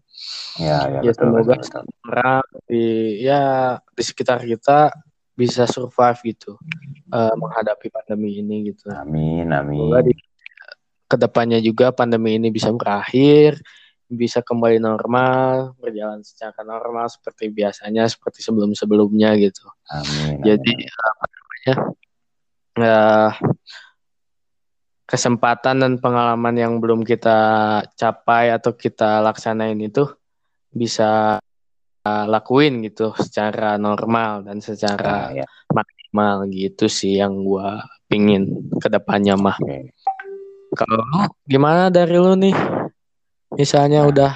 Ya, 0.62 0.86
ya, 0.86 1.00
Ya, 1.02 1.12
betul, 1.12 1.34
semoga 1.34 1.56
betul, 1.58 1.82
betul. 1.82 1.84
orang 2.14 2.46
di 2.70 2.86
ya 3.26 3.42
di 3.82 4.04
sekitar 4.06 4.46
kita 4.46 4.94
bisa 5.36 5.66
survive 5.66 6.20
gitu 6.32 6.56
eh, 7.12 7.34
menghadapi 7.36 7.90
pandemi 7.90 8.38
ini 8.40 8.70
gitu 8.72 8.88
Amin, 8.94 9.50
semoga 9.50 10.00
amin. 10.06 10.08
di 10.08 10.14
ke 11.06 11.16
depannya 11.22 11.60
juga 11.62 11.94
pandemi 11.94 12.38
ini 12.38 12.50
bisa 12.50 12.70
berakhir 12.74 13.62
bisa 14.06 14.42
kembali 14.46 14.78
normal 14.78 15.74
berjalan 15.82 16.22
secara 16.22 16.62
normal 16.62 17.10
seperti 17.10 17.50
biasanya 17.50 18.06
seperti 18.06 18.46
sebelum-sebelumnya 18.46 19.34
gitu 19.42 19.66
Amin. 19.90 20.42
jadi 20.46 20.74
amin. 20.78 21.02
apa 21.02 21.26
namanya 21.26 21.74
eh, 22.76 23.32
kesempatan 25.16 25.80
dan 25.80 25.94
pengalaman 26.04 26.56
yang 26.60 26.74
belum 26.84 27.08
kita 27.08 27.40
capai 27.96 28.52
atau 28.52 28.76
kita 28.76 29.24
laksanain 29.24 29.80
itu 29.80 30.04
bisa 30.70 31.40
uh, 32.04 32.26
lakuin 32.28 32.84
gitu 32.84 33.16
secara 33.16 33.80
normal 33.80 34.44
dan 34.44 34.60
Ah, 34.60 34.66
secara 34.68 35.32
ya, 35.32 35.48
maksimal 35.72 36.44
gitu 36.52 36.92
sih 36.92 37.24
yang 37.24 37.48
gua 37.48 37.80
pingin 38.12 38.44
ke 38.78 38.92
depannya 38.92 39.40
mah. 39.40 39.58
oke. 39.58 39.96
Kalau 40.76 41.02
gimana 41.48 41.88
dari 41.88 42.20
lu 42.20 42.36
nih? 42.36 42.56
Misalnya 43.56 44.04
Nah. 44.04 44.12
udah 44.12 44.32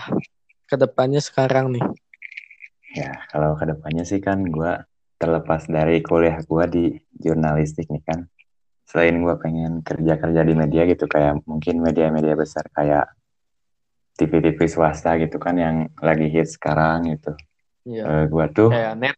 ke 0.63 0.75
depannya 0.79 1.19
sekarang 1.19 1.75
nih. 1.75 1.83
Ya, 2.95 3.27
kalau 3.27 3.53
ke 3.59 3.67
depannya 3.67 4.07
sih 4.07 4.23
kan 4.23 4.47
gua 4.47 4.87
terlepas 5.19 5.67
dari 5.67 5.99
kuliah 5.99 6.39
gua 6.47 6.65
di 6.65 6.95
jurnalistik 7.19 7.91
nih 7.91 8.03
kan. 8.07 8.31
Selain 8.89 9.13
gua 9.21 9.37
pengen 9.37 9.85
kerja-kerja 9.85 10.41
di 10.41 10.53
media 10.57 10.83
gitu 10.89 11.05
kayak 11.05 11.45
mungkin 11.45 11.77
media-media 11.85 12.33
besar 12.33 12.65
kayak 12.73 13.05
TV-TV 14.17 14.65
swasta 14.65 15.13
gitu 15.21 15.37
kan 15.37 15.55
yang 15.61 15.75
lagi 16.01 16.25
hit 16.25 16.49
sekarang 16.49 17.13
gitu. 17.13 17.37
Iya. 17.85 18.03
Eh, 18.03 18.23
gua 18.33 18.49
tuh 18.49 18.73
Kayak 18.73 18.93
net. 18.97 19.15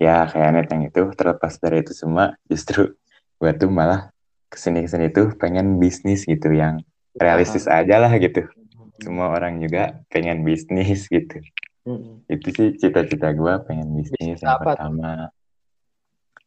ya 0.00 0.24
kayak 0.32 0.50
net 0.56 0.66
yang 0.72 0.82
itu 0.88 1.02
terlepas 1.12 1.60
dari 1.60 1.84
itu 1.84 1.92
semua 1.92 2.32
justru 2.50 2.96
gua 3.36 3.52
tuh 3.52 3.68
malah 3.68 4.08
ke 4.48 4.56
sini 4.56 4.82
ke 4.84 4.88
sini 4.88 5.06
tuh 5.12 5.36
pengen 5.36 5.76
bisnis 5.76 6.24
gitu 6.24 6.48
yang 6.56 6.80
realistis 7.20 7.68
aja 7.68 8.00
lah 8.00 8.16
gitu. 8.16 8.48
Semua 8.96 9.28
orang 9.28 9.60
juga 9.60 10.00
pengen 10.08 10.40
bisnis 10.40 11.04
gitu. 11.12 11.44
Mm-mm. 11.86 12.26
itu 12.26 12.50
sih 12.50 12.68
cita-cita 12.82 13.30
gue 13.30 13.54
pengen 13.62 13.94
bisnis 13.94 14.18
Bisnis 14.18 14.42
yang 14.42 14.58
apa 14.58 14.74
tuh? 14.74 14.90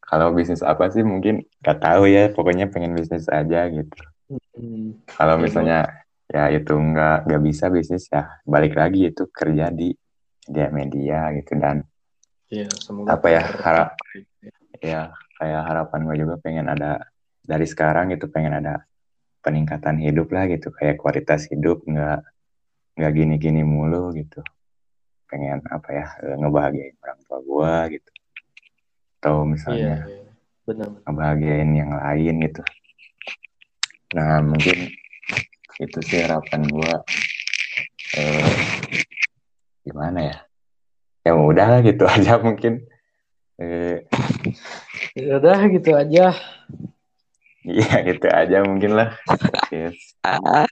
Kalau 0.10 0.34
bisnis 0.34 0.66
apa 0.66 0.90
sih 0.90 1.06
mungkin 1.06 1.46
gak 1.62 1.86
tahu 1.86 2.10
ya 2.10 2.34
pokoknya 2.34 2.66
pengen 2.74 2.98
bisnis 2.98 3.30
aja 3.30 3.70
gitu. 3.70 3.94
Mm. 4.58 5.06
kalau 5.06 5.38
Ya, 5.38 5.42
misalnya 5.42 5.80
ya 6.30 6.50
itu 6.54 6.74
nggak 6.74 7.26
nggak 7.26 7.42
bisa 7.46 7.70
bisnis 7.70 8.06
ya 8.10 8.42
balik 8.46 8.74
lagi 8.78 9.10
itu 9.14 9.30
kerja 9.30 9.70
di 9.70 9.94
media-media 10.50 11.38
gitu. 11.38 11.54
Dan 11.62 11.86
Iya, 12.50 12.66
semoga 12.82 13.14
Apa 13.14 13.30
ya, 13.30 13.46
harap- 13.46 13.94
ya. 14.82 15.14
kayak 15.38 15.62
harapan 15.70 16.00
gue 16.10 16.16
juga 16.26 16.36
pengen 16.42 16.66
ada 16.66 17.06
dari 17.46 17.70
sekarang 17.70 18.10
gitu 18.10 18.26
pengen 18.26 18.58
ada 18.58 18.82
peningkatan 19.46 20.02
hidup 20.02 20.34
lah 20.34 20.50
gitu. 20.50 20.74
Kayak 20.74 20.98
kualitas 20.98 21.46
hidup 21.54 21.86
nggak 21.86 22.26
nggak 22.98 23.12
gini-gini 23.14 23.62
mulu 23.62 24.10
gitu. 24.18 24.42
Pengen 25.30 25.62
apa 25.70 25.90
ya 25.94 26.08
ngebahagiain 26.42 26.98
orang 27.06 27.22
tua 27.30 27.38
gue 27.46 28.02
gitu 28.02 28.10
atau 29.20 29.44
Iya, 29.44 29.50
misalnya 29.52 29.96
iya. 30.08 30.32
benar. 30.64 30.88
ngebahagiain 31.04 31.72
yang 31.76 31.92
lain 31.92 32.36
gitu 32.42 32.64
nah 34.10 34.40
mungkin 34.42 34.90
itu 35.78 36.00
sih 36.02 36.24
harapan 36.24 36.66
gue 36.66 36.94
eh, 38.16 38.52
gimana 39.84 40.20
ya 40.24 40.38
ya 41.22 41.34
udah 41.36 41.80
gitu 41.88 42.08
aja 42.08 42.40
mungkin 42.40 42.88
eh, 43.60 44.08
Ya 45.14 45.36
udah 45.36 45.68
gitu 45.68 45.92
aja. 45.94 46.32
Iya 47.62 47.96
gitu 48.08 48.26
aja 48.26 48.64
mungkin 48.64 48.96
lah 48.96 49.20
Yes. 49.70 50.16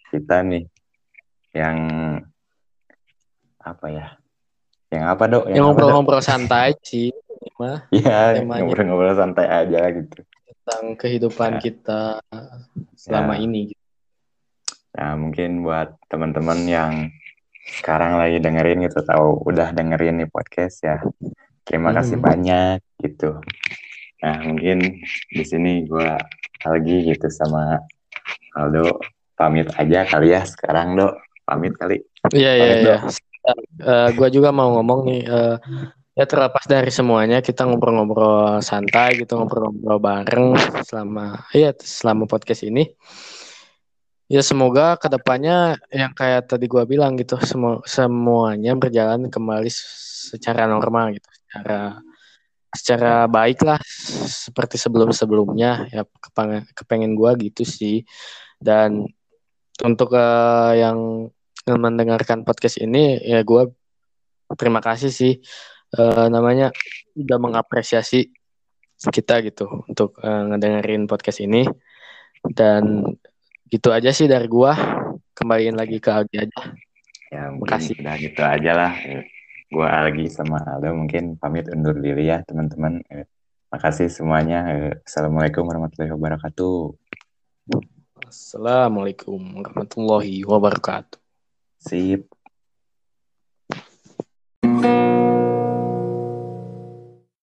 kita 0.09 0.39
nih 0.41 0.65
yang 1.51 1.77
apa 3.59 3.85
ya 3.91 4.07
yang 4.89 5.03
apa 5.05 5.23
dok 5.27 5.43
Yang 5.51 5.61
ngobrol-ngobrol 5.67 6.23
santai 6.23 6.73
sih 6.81 7.11
mah 7.57 7.89
Iya 7.89 8.41
ngobrol-ngobrol 8.41 9.13
santai 9.13 9.45
aja 9.45 9.89
gitu 9.89 10.21
tentang 10.63 10.85
kehidupan 10.95 11.51
Ya. 11.53 11.61
kita 11.61 12.01
selama 12.93 13.35
Ya. 13.35 13.41
ini 13.41 13.71
gitu. 13.71 13.83
nah 14.91 15.13
mungkin 15.13 15.61
buat 15.61 15.93
teman-teman 16.07 16.59
yang 16.63 16.93
sekarang 17.79 18.15
lagi 18.15 18.37
dengerin 18.37 18.81
gitu 18.81 18.99
tahu 19.01 19.43
udah 19.43 19.69
dengerin 19.69 20.17
nih 20.17 20.27
podcast 20.27 20.81
ya 20.81 20.97
terima 21.61 21.91
Hmm. 21.91 21.97
kasih 21.97 22.17
banyak 22.17 22.77
gitu 22.97 23.37
nah 24.17 24.41
mungkin 24.41 25.03
di 25.29 25.43
sini 25.43 25.83
gua 25.83 26.17
lagi 26.63 27.05
gitu 27.05 27.27
sama 27.27 27.77
Aldo 28.51 28.97
pamit 29.33 29.69
aja 29.71 30.01
kali 30.03 30.33
ya 30.33 30.41
sekarang 30.43 30.95
dok 30.95 31.13
pamit 31.43 31.75
kali 31.75 32.01
Iya 32.29 32.51
iya 32.53 32.73
iya. 32.81 32.97
Eh, 33.79 34.09
gua 34.11 34.27
juga 34.27 34.49
mau 34.49 34.73
ngomong 34.73 34.99
nih 35.05 35.21
eh, 35.23 35.55
ya 36.17 36.25
terlepas 36.25 36.65
dari 36.65 36.89
semuanya 36.89 37.45
kita 37.45 37.69
ngobrol-ngobrol 37.69 38.57
santai 38.65 39.21
gitu 39.21 39.37
ngobrol-ngobrol 39.37 40.01
bareng 40.01 40.57
selama 40.81 41.45
ya 41.53 41.69
selama 41.77 42.25
podcast 42.25 42.65
ini. 42.65 42.89
Ya 44.27 44.43
semoga 44.43 44.97
ke 44.99 45.07
depannya 45.07 45.79
yang 45.93 46.11
kayak 46.11 46.49
tadi 46.51 46.65
gua 46.67 46.83
bilang 46.83 47.15
gitu 47.15 47.39
semu- 47.39 47.85
semuanya 47.87 48.75
berjalan 48.75 49.29
kembali 49.31 49.71
secara 49.71 50.67
normal 50.67 51.15
gitu, 51.15 51.29
secara 51.31 52.01
secara 52.75 53.13
baik 53.31 53.63
lah 53.63 53.79
seperti 54.27 54.75
sebelum-sebelumnya. 54.75 55.87
Ya 55.93 56.03
kepengen, 56.03 56.65
kepengen 56.75 57.13
gua 57.15 57.37
gitu 57.39 57.63
sih. 57.63 58.03
Dan 58.59 59.05
untuk 59.85 60.11
eh, 60.17 60.73
yang 60.81 61.29
mendengarkan 61.69 62.43
podcast 62.43 62.81
ini 62.83 63.21
ya 63.21 63.45
gua 63.47 63.69
terima 64.59 64.83
kasih 64.83 65.11
sih 65.11 65.39
uh, 65.95 66.27
namanya 66.27 66.75
udah 67.15 67.37
mengapresiasi 67.39 68.27
kita 68.97 69.45
gitu 69.45 69.85
untuk 69.87 70.17
uh, 70.19 70.43
ngedengerin 70.51 71.07
podcast 71.07 71.39
ini. 71.39 71.63
Dan 72.43 73.05
gitu 73.71 73.93
aja 73.93 74.11
sih 74.11 74.27
dari 74.27 74.49
gua. 74.49 74.75
Kembaliin 75.37 75.77
lagi 75.77 76.01
ke 76.01 76.09
Aldi 76.09 76.35
aja. 76.35 76.59
Ya 77.29 77.53
makasih. 77.53 77.99
udah 78.01 78.15
gitu 78.17 78.41
aja 78.41 78.71
lah. 78.73 78.93
Gua 79.69 80.07
lagi 80.07 80.27
sama 80.31 80.63
Aldo 80.65 80.97
mungkin 80.97 81.37
pamit 81.37 81.69
undur 81.69 81.95
diri 81.99 82.27
ya 82.27 82.41
teman-teman. 82.43 83.03
Makasih 83.69 84.09
semuanya. 84.09 84.65
Assalamualaikum 85.05 85.67
warahmatullahi 85.67 86.15
wabarakatuh. 86.15 86.95
Assalamualaikum 88.25 89.39
warahmatullahi 89.61 90.41
wabarakatuh. 90.43 91.19
Sip 91.77 92.27